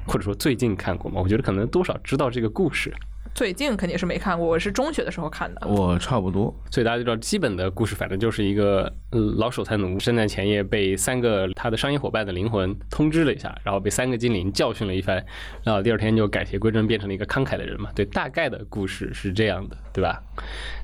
[0.05, 1.21] 或者说最近看过吗？
[1.21, 2.93] 我觉得可能多少知道这个故事。
[3.35, 5.67] 最近肯定是没看过，我是中学的时候看的。
[5.67, 8.89] 我差不多，所以大家就知道基本的故事，反正就是一个
[9.37, 15.21] 老守财奴，圣诞前夜被三个他的商业伙伴的灵魂通知了一下，然后被三个精灵教训了一番，
[15.65, 17.89] 然后第二天就改邪归正，变成了一个慷慨的人嘛。
[17.93, 20.23] 对，大概的故事是这样的，对吧？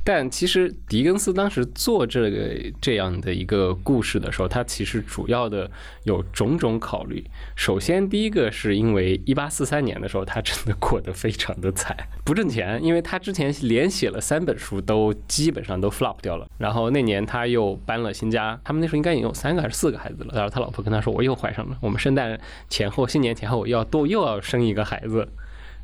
[0.04, 5.72] 但其实狄更斯当时做这个这样的一个故事的时候，他其实主要的
[6.04, 7.24] 有种种考虑。
[7.56, 11.96] 首先，第一个是因为一八四三年的时候，他真的过得非常的惨，
[12.26, 16.48] 不挣钱，因为他之前连写了三本书，都基本上都 flop 掉了。
[16.58, 20.32] 然后那年他又搬了新家，他们那时候应该已经有三个还是四个孩子了。
[20.34, 25.28] 然后他老婆跟他说：“我又怀上了，我们圣诞前后、新年前后要多又要生一个孩子。”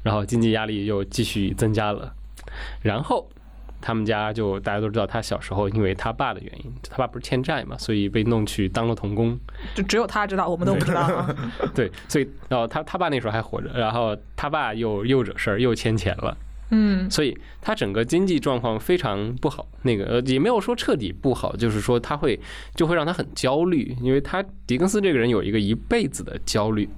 [0.02, 2.14] 然后经济压力又继续增加了，
[2.82, 3.30] 然后。
[3.80, 9.40] 他们家就大家都知道，他小时候因为他爸的原因，他爸不是欠债嘛，所以被弄去当了童工。
[9.76, 11.54] 就只有他知道，我们都不知道啊。
[11.76, 16.36] 对，所以然后他他爸那时候还活着，然后他爸又又惹事儿，又欠钱了。
[16.70, 19.68] 嗯，所以他整个经济状况非常不好。
[19.84, 22.40] 那个呃也没有说彻底不好，就是说他会
[22.76, 26.90] 就会让他很焦虑，因为他狄更斯这个人有一个一辈子的焦虑，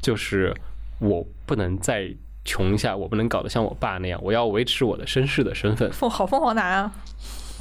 [0.00, 0.54] 就是
[0.98, 2.14] 我不能再。
[2.44, 5.88] 穷一下，我不能搞得像我爸那样，我要维持我的绅士的身份。
[5.92, 6.92] 凤好凤凰男啊，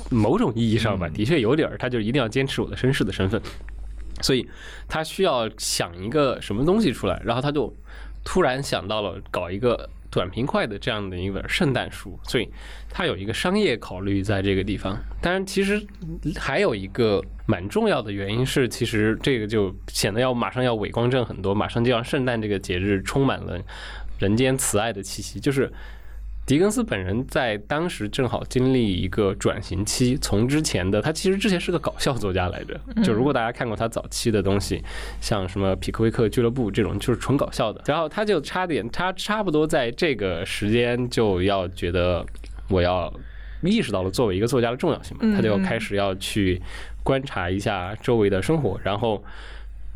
[0.10, 3.40] 某种意义上吧，的确有点儿，他就一定要坚持我的绅士的身份，
[4.22, 4.50] 所以
[4.88, 7.72] 他需要想一个什么东西出来，然后他就
[8.24, 12.48] 突然想到了搞一个短平快的这样的一本圣诞书，所以
[12.90, 14.96] 它有一个商业考虑在这个地方。
[15.22, 15.82] 当然，其实
[16.38, 23.60] 还有一个蛮重要的原因是，其实这个就显得要马上要伟光正很多，马上就要圣诞这个节日充满了。
[24.20, 25.72] 人间慈爱的气息，就是
[26.46, 34.84] 狄更斯本人在当时正好经历一个转型期，从之前的他其实之前是个搞笑作家来着，就如果大家看过他早期的东西，
[35.22, 37.82] 像什么匹克威克俱乐部这种，就是纯搞笑的。
[37.86, 42.26] 然后他就差点，他差不多在这个时间就要觉得
[42.68, 43.14] 我要
[43.62, 46.62] 意识到了作为一个作家的重要性嘛，他就开始要去
[47.04, 49.24] 观察一下周围的生活，然后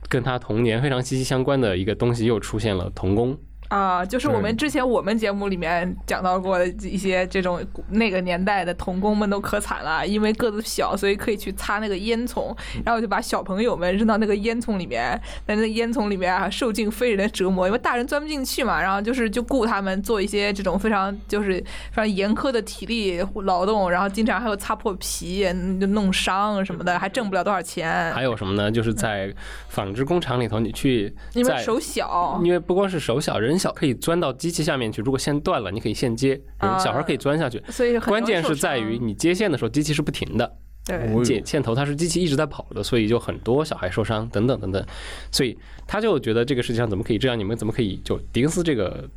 [0.07, 3.37] 跟他童年非常息息相关的一个东西又出现了童工。
[3.69, 7.59] 啊，就是我们之前我们节目里面讲到过的一些这种
[7.89, 12.55] 那个年代的童工们都可惨了，因为个子小，所以可以去擦那个烟囱，
[12.85, 21.53] 然后就把小朋友们扔到那个烟囱里面，在那烟囱里面啊受尽非人的折磨，因为大人钻不进去嘛，然后就是就雇他们做一些这种非常就是
[21.89, 25.43] 非常严苛的体力劳动，然后经常还有擦破皮、
[25.81, 28.13] 就弄伤什么的，还挣不了多少钱。
[28.13, 28.71] 还有什么呢？
[28.71, 29.33] 就是在
[29.69, 33.54] 纺织工厂里头，你去因为手小，因为不光是手小，人。
[33.57, 36.39] 小可以钻到机器下面去，如果线断了，你可以线接。
[36.79, 40.55] 小孩可以钻下去，所以关键是在于你接线的时候，机器是不停的。
[40.85, 44.85] 对，接线头它是机器一直在跑的，所以就很多小孩受伤等等等等。
[45.31, 47.37] 所以他就觉得这个世界上怎么可以这样？
[47.37, 49.09] 你们怎么可以就狄更斯这个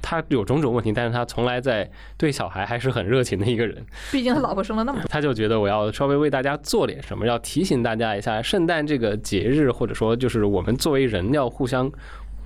[0.00, 3.84] 他有种种问题，但是他从来在对小孩还是很热情的一个人。
[4.10, 11.90] 毕竟他老婆生了那么多，他就觉得我要稍微为大家做点什么，要提醒大家一下，圣诞这个节日，或者说就是我们作为人要互相。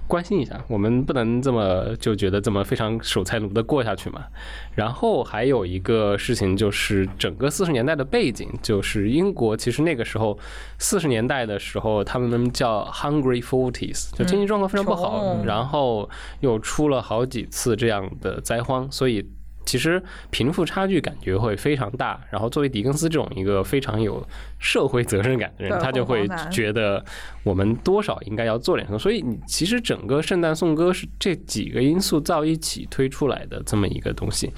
[0.07, 4.25] 关心一下，我们不能这么就觉得这么非常守财奴的过下去嘛。
[4.75, 10.39] 然后还有一个事情就是，整个四十年代的背景，就是英国其实那个时候
[10.79, 16.09] 四十年代的时候，他们叫 Hungry Forties，就经济状况非常不好，然后
[16.41, 19.27] 又出了好几次这样的灾荒，所以。
[19.67, 24.27] 其实贫富差距感觉会非常大，然后作为狄更斯这种一个非常有
[24.59, 27.05] 社会责任感的人，他就会觉得
[27.43, 28.99] 我们多少应该要做点什么。
[28.99, 34.51] 所以你其实整个圣诞颂歌是这几个因素造一起推出来的这么一个东西。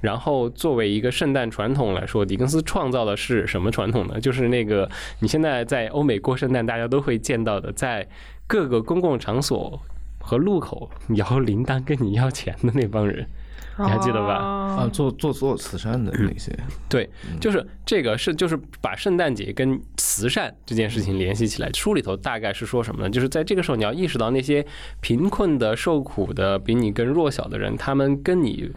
[0.00, 4.20] 然后作为一个圣诞传统来说，狄更斯创造的是什么传统呢？
[4.20, 4.88] 就是那个
[5.20, 8.06] 你现在在欧美过圣诞，大家都会见到的，在
[8.46, 9.80] 各个公共场所
[10.18, 13.26] 和路口摇铃铛跟你要钱的那帮人。
[13.78, 14.34] 你还记得吧？
[14.34, 16.52] 啊，做做做慈善的那些，
[16.88, 17.08] 对，
[17.40, 21.70] 就是这个是就是把圣诞节跟慈善这件事情联系起来。
[21.72, 23.10] 书里头大概是说什么呢？
[23.10, 24.64] 就是在这个时候，你要意识到那些
[25.00, 28.70] 贫困的、受苦的、比你更弱小的人，他们跟你。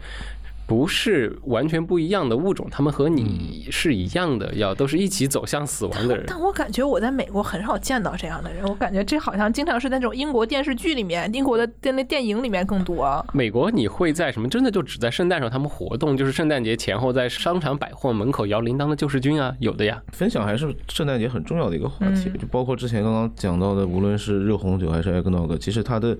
[0.70, 6.24] 不是完全不一样的物种，他们和你是一样的，要都是一起走向死亡的人。
[6.28, 13.26] 但我感觉我在美国很少见到这样的人，我感觉这好像经常是在那种英国电视剧里面、英国的电那电影里面更多。
[13.32, 14.48] 美国你会在什么？
[14.48, 20.00] 真的就只在圣诞时候他们活动，就是圣诞节前后在商场百货门口摇铃铛的救世军啊，有的呀。
[20.12, 26.16] 分享还是圣诞节很重要的一个话题，就包括之前刚刚讲到的，无论是热红酒还是艾格诺格，其实它的。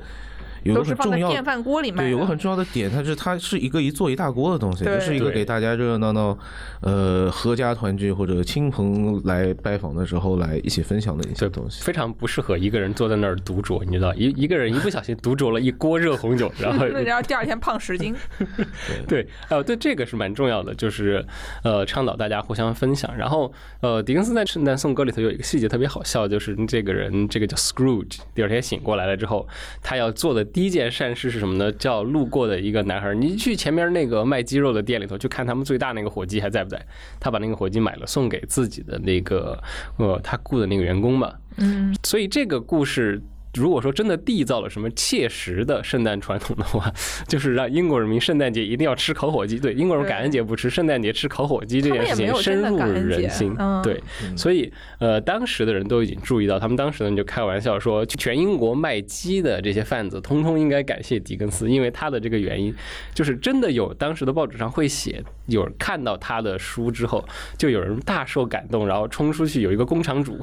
[0.63, 2.05] 有都个很重要是放在电饭锅里卖。
[2.05, 6.37] 对，有个很重要的点，它是它是一个一做一大锅的东西，对就是一个给大家热热闹闹，
[6.81, 11.83] 呃，合家团聚或者亲朋来拜访的时候来一起分享的一些东西。
[11.83, 18.15] 非常不适合一个人坐在那儿独酌，你知道，一一个人一不小心独酌了一锅热红酒，然后 然后第二天胖十斤。
[19.09, 21.25] 对，呃，对，这个是蛮重要的，就是
[21.63, 23.15] 呃，倡导大家互相分享。
[23.17, 29.47] 然后呃，狄更斯在《圣诞颂歌》里头有一个细节特别好笑，就是这个人，这个叫 Scrooge，第二天醒过来了之后，
[29.83, 31.73] 他要做的第一件善事是什么呢？
[31.73, 36.81] 叫路过的一个男孩，你去前面那个卖鸡肉的店里头去看他们最大那个火鸡还在不在？
[37.19, 39.63] 他把那个火鸡买了送给自己的那个
[39.97, 41.33] 呃他雇的那个员工嘛。
[41.57, 43.23] 嗯，所以这个故事。
[43.55, 46.93] 如果说真的缔造了什么切实的圣诞传统的话，
[47.27, 49.59] 就是让英国人民圣诞节一定要吃烤火鸡。
[49.59, 53.57] 对，英国人感恩节不吃，圣诞节吃烤火鸡这件事情深入人心。
[53.83, 54.01] 对，
[54.37, 62.73] 所以呃，当时的人都已经注意到，他们当时呢就开玩笑说，全英国卖鸡的这些贩子，通通应该感谢狄更斯，因为他的这个原因，
[63.13, 67.25] 就是真的有当时的报纸上会写，有人看到他的书之后，
[67.59, 70.39] 就有人大受感动，然后冲出去，有一个工厂主。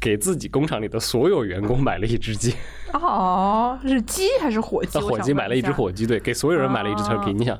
[0.00, 2.54] 给自己工厂里的所有员工买了一只鸡。
[2.94, 4.98] 哦，是鸡还是火鸡？
[4.98, 7.32] 火鸡买了一只火鸡，对，给所有人买了一只 turkey。
[7.32, 7.58] 你想？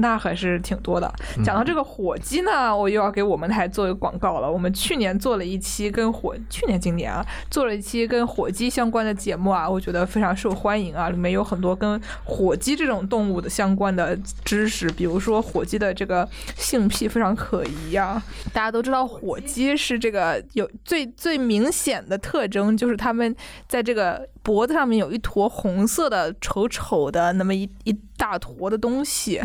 [0.00, 1.12] 那还是挺多的。
[1.44, 4.50] 讲到这个火鸡呢，我又要给我们台做一个广告了。
[4.50, 11.10] 我们去年做了一期跟火，去年今年啊，做了一期跟火鸡相关的节目啊，我觉得非常受欢迎啊。
[11.10, 18.22] 里面有很多跟火鸡这种动物的相关的知识，比如说火鸡的这个性癖非常可疑啊。
[18.52, 23.34] 大家都知道，火鸡是这个有最最明显的特征，就是它们
[23.68, 29.40] 在这个脖子上面有一坨红色的丑丑的那么一一大坨的东西。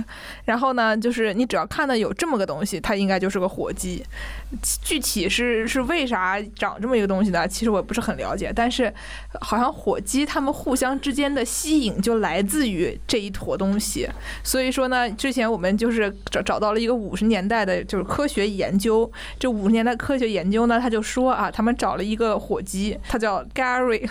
[0.45, 4.03] 然后呢，就是你只要看到有这么个东西，它应该就是个火鸡。
[4.83, 7.47] 具体是是为啥长这么一个东西呢？
[7.47, 8.93] 其实我也不是很了解，但是
[9.41, 14.07] 好像火鸡它们互相之间的吸引就来自于这一坨东西。
[14.43, 19.11] 所以说呢，之前我们就是找找到了一个五十年代的，就是科学研究。
[19.39, 24.07] 这五十年代科学研究呢，他就说啊，他们找了一个火鸡，它叫 Gary，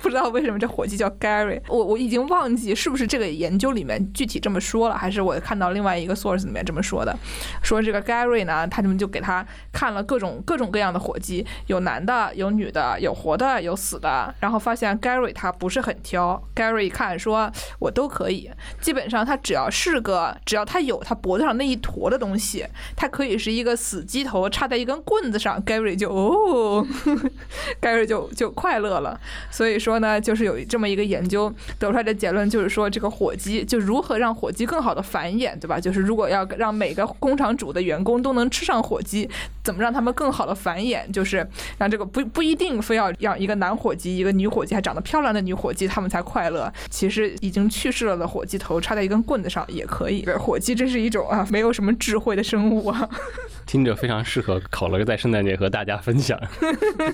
[0.00, 1.60] 不知道为什么这火鸡叫 Gary。
[1.68, 7.16] 我我已经忘记是不是这个研究里面具体这么说了，还是我看到另外一个 source 里面这么说的，
[7.62, 18.50] 说这个 Gary 呢，他们就给他看了各种各种各样的火鸡，有男的，有女的，有活的，有死的，然后发现 Gary 他不是很挑，Gary 一看说我都可以，
[18.80, 22.66] 基本上他只要是个，只要他有他脖子上那一坨的东西，
[22.96, 26.86] 他可以是一个死鸡头插在一根棍子上，Gary 就哦，
[27.80, 29.18] Gary 就就快乐了。
[29.50, 35.78] 所以说呢，就是有这么一个研究得出来的结论，就是说这个火鸡就如何让火鸡更好的繁衍，对吧？
[35.78, 39.28] 就是如果要让每个工厂主的员工都能吃上火鸡，
[39.62, 41.10] 怎么让他们更好的繁衍？
[41.12, 41.46] 就是
[41.78, 46.72] 让这个不不一定非要让一个男火鸡、一个女火鸡还长得漂亮的女火鸡他们才快乐。
[46.90, 50.24] 其实已经去世了的火鸡头插在一根棍子上也可以。
[50.38, 53.08] 火鸡真是一种啊，没有什么智慧的生物啊。
[53.66, 56.38] 听着非常适合考了个在圣诞节和大家分享。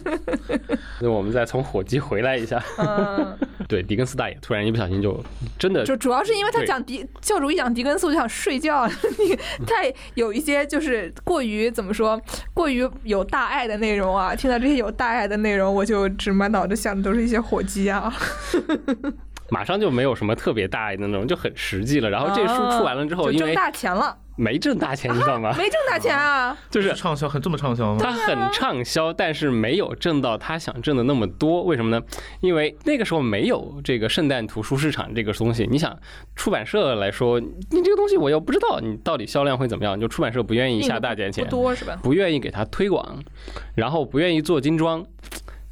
[1.01, 2.63] 那我们再从火鸡回来一下。
[2.97, 5.23] 嗯， 对，狄更斯大爷突然一不小心就
[5.59, 8.87] 真的就主要是因为他讲狄教主一讲狄更斯我就想睡觉，
[9.19, 9.37] 你
[9.67, 12.21] 太有一些就是过于怎么说，
[12.55, 14.35] 过于有大爱的内容啊。
[14.35, 18.13] 听到这些有大爱的内容，我就只满脑子想的都是一些火鸡啊。
[19.51, 22.11] 马上就没有什么特别大爱的那种，就很实际了。
[22.11, 25.53] 然后这书出完了之后，因为挣大钱了，没挣大钱，你知道吗？
[25.59, 28.01] 没挣大钱啊， 就是畅销，很这么畅销吗？
[28.01, 31.65] 它很畅销，但是没有挣到他想挣的那么多。
[31.65, 32.01] 为什么呢？
[32.41, 35.67] 因为那个时候没有这个圣诞图书市场这个东西。
[35.69, 35.99] 你想，
[36.37, 41.99] 出版社来说，你这个东西我又不知道你到底销量会怎么样，就出版社不愿意下大价钱，不多是吧？
[42.01, 43.19] 不愿意给他推广，
[43.75, 45.05] 然后不愿意做精装。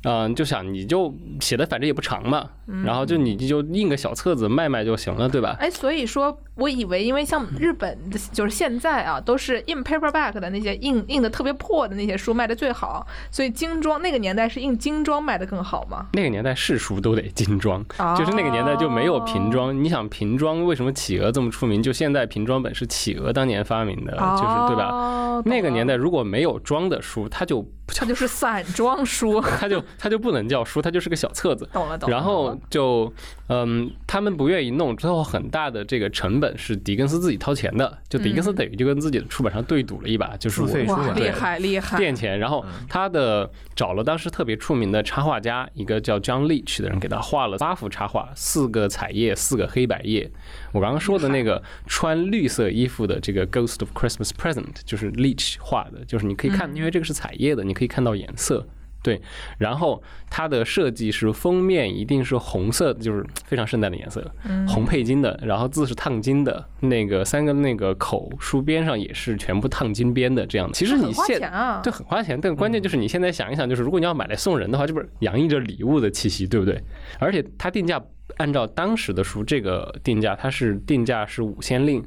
[0.02, 2.48] 嗯，就想你就写的反正也不长嘛，
[2.84, 5.56] 然后就你就印个小册子卖卖就行了，对吧？
[5.60, 7.96] 哎，所以说我以为，因为像日本
[8.32, 16.06] 就是现在啊，都是印 paperback 的那些印印的特别破的那些书卖的最好，所以精装那个年代是印精装卖的更好吗？
[16.12, 17.84] 那个年代是书都得精装，
[18.16, 19.84] 就是那个年代就没有平装。
[19.84, 21.82] 你想平装为什么企鹅这么出名？
[21.82, 25.42] 就现在平装本是企鹅当年发明的，就是对吧？
[25.44, 29.82] 那个年代如果没有装的书，它就它就是散装书， 它就。
[29.98, 31.68] 它就不能叫书，它就是个小册子。
[31.72, 32.16] 懂了，懂了。
[32.16, 33.12] 然后就，
[33.48, 37.98] 嗯，他们不愿意弄，最后很大的这个成本是狄更斯自己掏钱的。
[38.08, 42.38] 就狄更斯等于就跟自己的出版商对赌了一把，就是我厉害厉害垫钱。
[42.38, 50.30] 然后他的找了当时特别出名的插画家，一个叫 John Leech 的人，给他画了八幅插画，四个彩页，四个黑白页。
[50.72, 58.66] 我刚刚说的那个穿绿色衣服的这个 Ghost of Christmas Present 就是 Leech 画的，就是你可以看，因为这个是彩页的，你可以看到颜色。
[59.06, 59.22] 对，
[59.56, 70.74] 然后它的设计是封面一定是红色，就是非常圣诞的颜色，嗯红配金的，然后字是烫金的，那个三个那个口书边上也是全部烫金边的这样的。
[70.74, 76.82] 其实你很花现钱啊，对，很花钱，但关键就是你现在想一想，就是如果你要买来送人的话，这不是洋溢着礼物的气息，对不对？
[77.20, 78.02] 而且它定价
[78.38, 82.04] 按照当时的书这个定价，它是定价是五千令，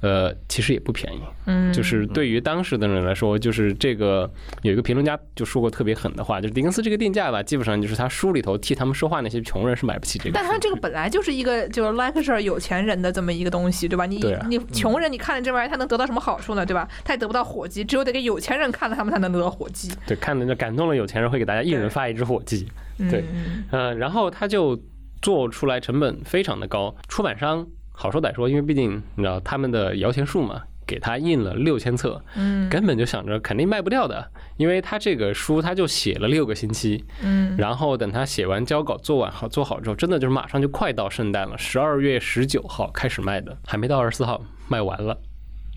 [0.00, 1.20] 呃，其实也不便宜。
[1.46, 4.30] 嗯，就是对于当时的人来说，就是这个
[4.62, 10.32] 有一个评论家就说过特别狠的话，就是狄更斯这个定价吧，基本上就是他书里头替他们说话那些穷人是买不起这个。
[10.32, 14.06] 但他这个本来就是一个就是 lecture 有钱人的这么一个东西，对吧？
[14.06, 16.64] 你啊你穷人，你看了这玩意儿，他能得到什么好处呢？
[16.64, 16.88] 对吧？
[17.04, 19.92] 他也得不到火鸡，只有得给有钱人看了，他们才能得到火鸡。
[20.06, 22.66] 对看的就感动了有钱人，会给大家一人发一只火鸡。
[23.10, 24.78] 对嗯，呃，然后他就
[25.22, 27.66] 做出来成本非常的高，出版商
[28.00, 34.26] 好说歹说，因为毕竟你知道他们的摇钱树嘛，给他印了六千册，嗯根本就想着肯定卖不掉的，
[34.56, 45.18] 因为他这个书他就写了六个星期，嗯，然后等他写完交稿做完好做好之后，真的就是马上就快到圣诞了，十二月十九号开始卖的，还没到二十四号卖完了。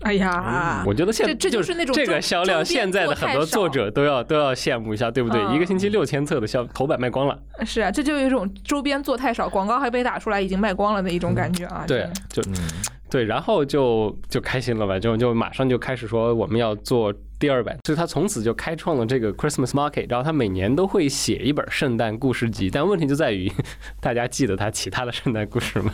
[0.04, 5.40] 哎呀，我觉得现在这就是那种这个销量，现在的很多作者都要都要羡慕一下，对不对？
[5.40, 11.84] 嗯一个星期六千册的销头版卖光了，是啊，这就有一种周边做太少，广告还被打出来，已经卖光了的一种感觉啊。
[11.86, 12.42] 对，就
[13.10, 23.50] 对，然后就就开心了吧，就就马上就开始说我们要做第二版，所以他从此就开创了这个 Christmas Market，然后他每年都会写一本圣诞故事集，但问题就在于，
[24.00, 25.92] 大家记得他其他的圣诞故事吗？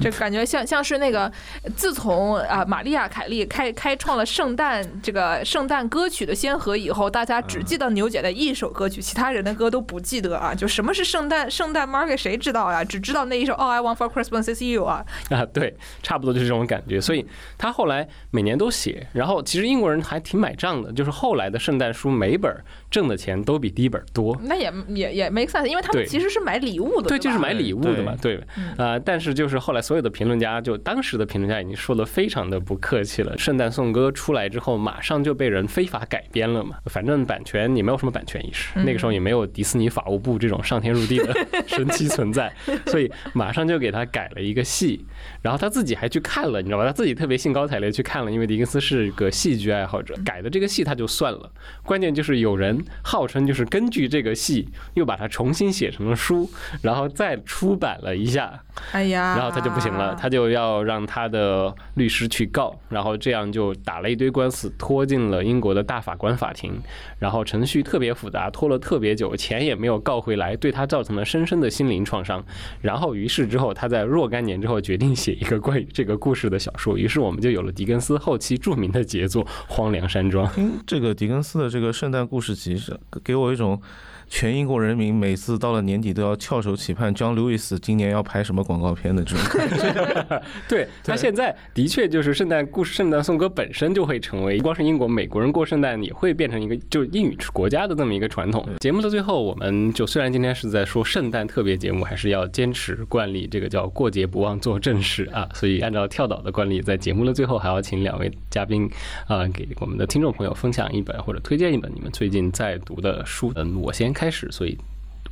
[0.02, 1.30] 这感觉像像是那个，
[1.76, 10.54] 自从啊玛丽亚凯莉开开创了圣诞这个圣诞歌曲的先河以后，大家只记得牛姐的一首歌曲，其他人的歌都不记得啊。
[10.54, 12.82] 就什么是圣诞 圣诞 market 谁知道呀？
[12.82, 15.04] 只知道那一首 All I Want for Christmas is You 啊。
[15.28, 17.00] 啊，对，差不多就是这种感觉。
[17.00, 17.26] 所以
[17.58, 22.54] 他后来每年都写，然后其实英国人还挺买账的，就是后来的圣诞书每本
[22.90, 24.38] 挣的钱都比第一本多。
[24.42, 28.42] 那也也也 make sense，因为他们其实是买礼物的，对，吧就是买礼物的嘛，对，
[28.76, 33.36] 呃，但是就是后来所有的评论家，就当时的评论家已经说的非常的不客气了。
[33.36, 41.34] 圣诞颂歌出来之后，马上就被人非法改编了嘛，反正版权也没有什么版权意识，那个时候也没有迪士尼法务部这种上天入地的
[41.66, 42.54] 神奇存在，
[42.86, 45.04] 所以马上就给他改了一个戏，
[45.42, 46.86] 然后他自己还去看了，你知道吧？
[46.86, 51.50] 他自己特别兴高采烈去看了，因为狄更斯是个戏剧爱好者，改的这个戏他就算了，
[51.82, 56.48] 关键就是有人号称就是根据这个戏又把它重新写成了书，
[56.80, 58.62] 然后再出版了一下，
[58.92, 66.78] 哎呀，然后他就不行了，他就要让他的律师去告，然后这样就打了一堆官司，拖进了英国的大法官法庭，
[67.18, 72.44] 然后程序特别复杂，拖了特别久，钱也没有告回来，对他造成了深深的心灵创伤。
[72.82, 80.46] 然后于是之后，他在若干年之后决定写一个关于这个故事的小说，于是我们就有了狄更斯后期著名的杰作《荒凉山庄》。
[80.54, 83.80] 听这个狄更斯的这个圣诞故事集，是给我一种
[84.30, 90.42] 全英国人民每次到了年底都要翘首企盼 John Lewis 今年要拍什么广告片的这种感觉。
[90.68, 98.66] 对他现在的确就是圣诞故事、圣诞颂歌本身就会成为，不光是英国，美国人过圣诞也会变成一个就是英语国家的这么一个传统。
[98.78, 105.48] 节目的最后，我们就虽然今天是在说圣诞特别节目，还是要坚持惯例，这个叫过节不忘做正事啊。
[105.54, 108.88] 所以按照跳岛的惯例，在节目的最后还要请两位嘉宾
[109.26, 113.52] 啊、给我们的听众朋友分享一本或者推荐一本你们最近在读的书。
[113.56, 114.76] 嗯，我先开始，所以。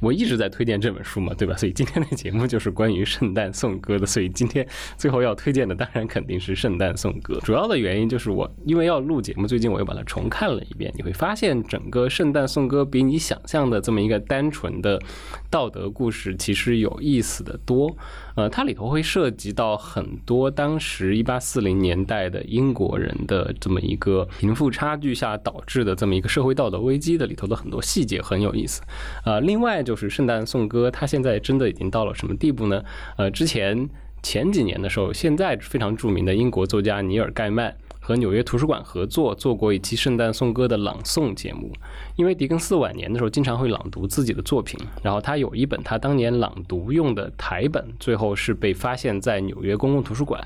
[0.01, 1.57] 我一直在推荐这本书嘛，对吧？
[1.57, 7.39] 所以今天的节目就是关于圣诞颂歌的，所以今天最后要推荐的当然肯定是圣诞颂歌。
[7.43, 15.01] 主要的原因就是我因为要录节目，最近我又把它重看了一遍，你会发现整个圣诞颂歌比你想象的这么一个单纯的
[15.51, 17.97] 道德故事其实有意思的多。
[18.37, 28.81] 呃，它里头会涉及到很多当时一八四零年代的英国人的这么一个贫富差距下导致的这么一个社会道德危机的里头的很多细节很有意思。
[29.25, 32.85] 呃，另外就是圣诞颂歌，它现在真的已经到了什么地步呢？
[33.17, 33.89] 呃，之前
[34.23, 37.75] 前几年的时候，现在非常著名的英国作家尼尔盖曼。
[38.09, 41.71] 和纽约图书馆合作做过一期圣诞颂歌的朗诵节目，
[42.17, 50.43] 因为狄更斯晚年的时候经常会朗读自己的作品，然后他有一本他当年朗读用的台本，最后是被发现在纽约公共图书馆，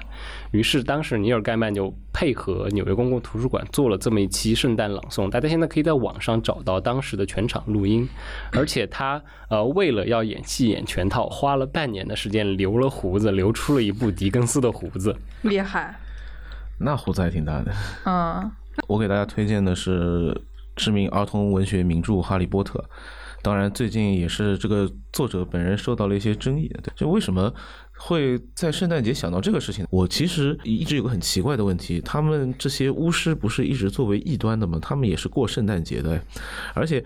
[0.51, 8.09] 于是当时尼尔盖曼就配合纽约公共图书馆做了这么一期圣诞朗诵，大家现在可以在网上找到当时的全场录音，
[8.51, 15.15] 而且他呃为了要演戏演全套，花了半年的时间留了胡子，留出了一部狄更斯的胡子。
[15.43, 15.97] 厉害，
[16.83, 17.73] 那胡子还挺大的。
[18.05, 18.51] 嗯
[18.89, 20.35] 我给大家推荐的是
[20.77, 22.79] 知名儿童文学名著《哈利波特》。
[23.43, 26.69] 当然，最近也是这个作者本人受到了一些争议。
[26.83, 27.53] 对，就为什么？
[28.05, 34.77] 会在圣诞节想到这个事情，我其实一直有个很奇怪的问题：他们这些巫师不是一直作为异端的吗？
[34.83, 36.21] 他们也是过圣诞节的，
[36.75, 37.03] 而且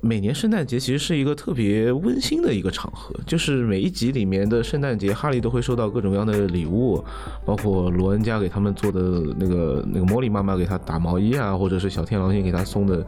[0.00, 7.04] 每年圣诞节其实是一个特别温馨的一个场合，就是每一集里面的圣诞节，哈利都会收到各种各样的礼物，
[7.44, 9.00] 包括罗恩家给他们做的
[9.38, 13.06] 那个那个茉莉妈妈给他打毛衣啊，或者是小天狼星给他送的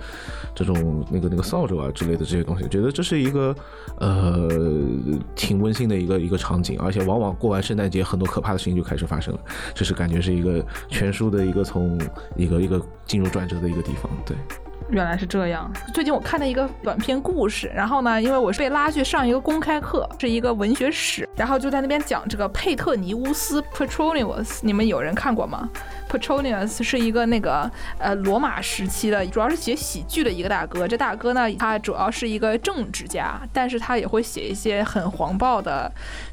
[0.54, 3.56] 这种那个那个扫帚啊之类的这些东西，觉得这是一个
[3.98, 4.46] 呃
[5.34, 7.29] 挺温馨的一个一个场景，而且往往。
[7.34, 9.40] 过完圣诞节，很多可怕的事情就开始发生了，
[9.74, 12.00] 这是感觉是一个全书的一个从
[12.36, 14.36] 一个一个进入转折的一个地方，对。
[14.88, 15.70] 原来是这样。
[15.94, 25.68] 最近我看了一个短篇故事，然后呢，因为我是被拉去上一个公开课，是一个文学史，然后就在那边讲这个佩特尼乌斯 （Petronius），你们有人看过吗
[26.10, 27.70] ？Petronius 是一个那个
[28.00, 30.88] 呃罗马时期的，主要是写喜剧的一个大哥。
[30.88, 35.88] 这大哥呢，他主要是一个政治家，但是他也会写一些很黄暴的，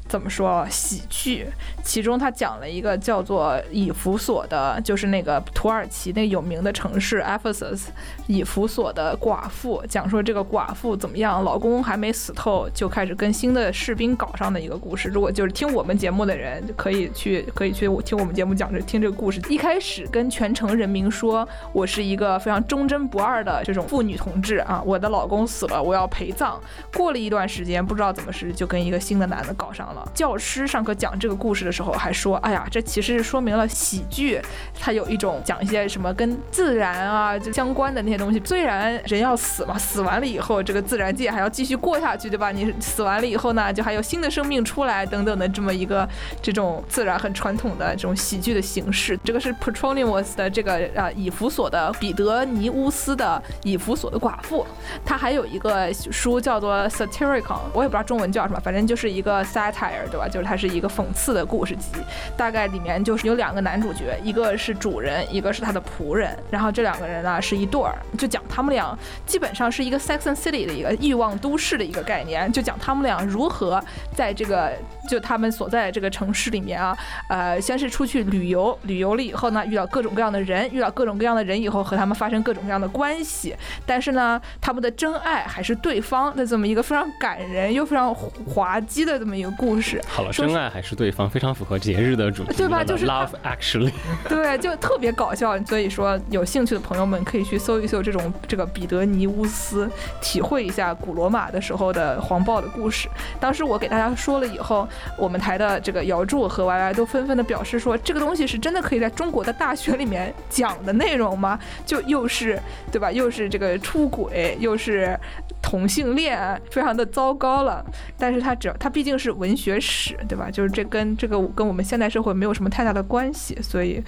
[0.08, 1.46] 怎么说喜剧？
[1.84, 7.84] 其中他讲了一个叫做以弗所的，就是那个土耳其那有名的城市 Ephesus，
[8.26, 15.08] 以弗所的寡妇，讲说这个寡妇怎么样，老公还没死透就开始跟新的士兵搞上的一个故事。
[15.08, 19.40] 如果就是听我们节目的人，可以去可以去听我们节目讲这听这个故事。
[19.48, 26.58] 一开开始跟全城人民说，我是一个非常忠贞不二的这种妇女同志啊，我的老公死了，我要陪葬。
[26.94, 29.97] 过了一段时间，不知道怎么是就跟一个新的男的搞上了。
[30.14, 34.40] 教师上课讲这个故事的时候还说，哎呀，这其实是说明了喜剧，
[34.78, 38.40] 它有一种讲一些什么跟自然啊就相关的那些东西。
[38.44, 42.50] 虽然人要死嘛，死完了以后，这个自然界还要继续过下去，对吧？
[42.50, 46.08] 你死完了以后呢，就还有新的生命出来等等的这么一个
[46.40, 49.18] 这种自然很传统的这种喜剧的形式。
[49.22, 49.54] 这个是。
[49.58, 54.64] Petronius 的这个呃以弗所的彼得尼乌斯的以弗所的寡妇，
[55.04, 60.28] 他还有一个书叫做 Satyricon，我也不知道中文叫什么，反正就是一个 satire，对吧？
[60.28, 61.92] 就是它是一个讽刺的故事集，
[62.36, 68.96] 大概里面就是有两个男主角，一个是主人，一个是他的仆人，然后这两个人呢是一对儿，就讲他们俩
[69.26, 73.82] 基本上是一个 Sex and City 的一个欲望都市的一个概念，就讲他们俩如何
[74.14, 74.72] 在这个
[75.08, 76.96] 就他们所在的这个城市里面啊，
[77.28, 79.48] 呃，先是出去旅游，旅游了以后。
[79.50, 83.56] 呢遇到各种各样的人，遇到各种各样的人以后，和他们发生各种各样的关系，
[83.86, 89.98] 但是呢，他们的真爱还是对方的这么一个非常感人又非常滑稽的这么一个故事。
[90.06, 92.84] 好了，真爱还是对方，非常符合节日的主题， 对吧？
[92.84, 93.90] 就是 love actually，
[94.28, 95.58] 对，就特别搞笑。
[95.64, 99.90] 所以说，有兴趣的朋友们可以去搜一搜这种这个彼得尼乌斯，
[100.20, 103.08] 体会一下古罗马的时候的黄暴的故事。
[103.40, 109.38] 当时我给大家说了以后，我们台的这个姚柱和 Y Y 都纷纷的表示说，这个东西是真的可以在中国。
[109.48, 111.58] 的大学里面讲的内容吗？
[111.86, 112.60] 就又是
[112.92, 113.10] 对吧？
[113.10, 115.18] 又是这个出轨，又是
[115.62, 117.82] 同性恋，非常的糟糕了。
[118.18, 120.50] 但是它只要它毕竟是文学史，对吧？
[120.50, 124.02] 就是这跟这个跟我们现代社会没有什么太大的关系，所以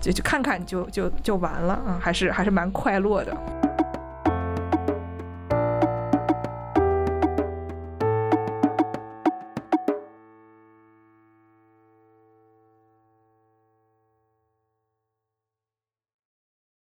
[0.00, 3.81] 就就看看就就就完了啊，还是还是蛮快乐的。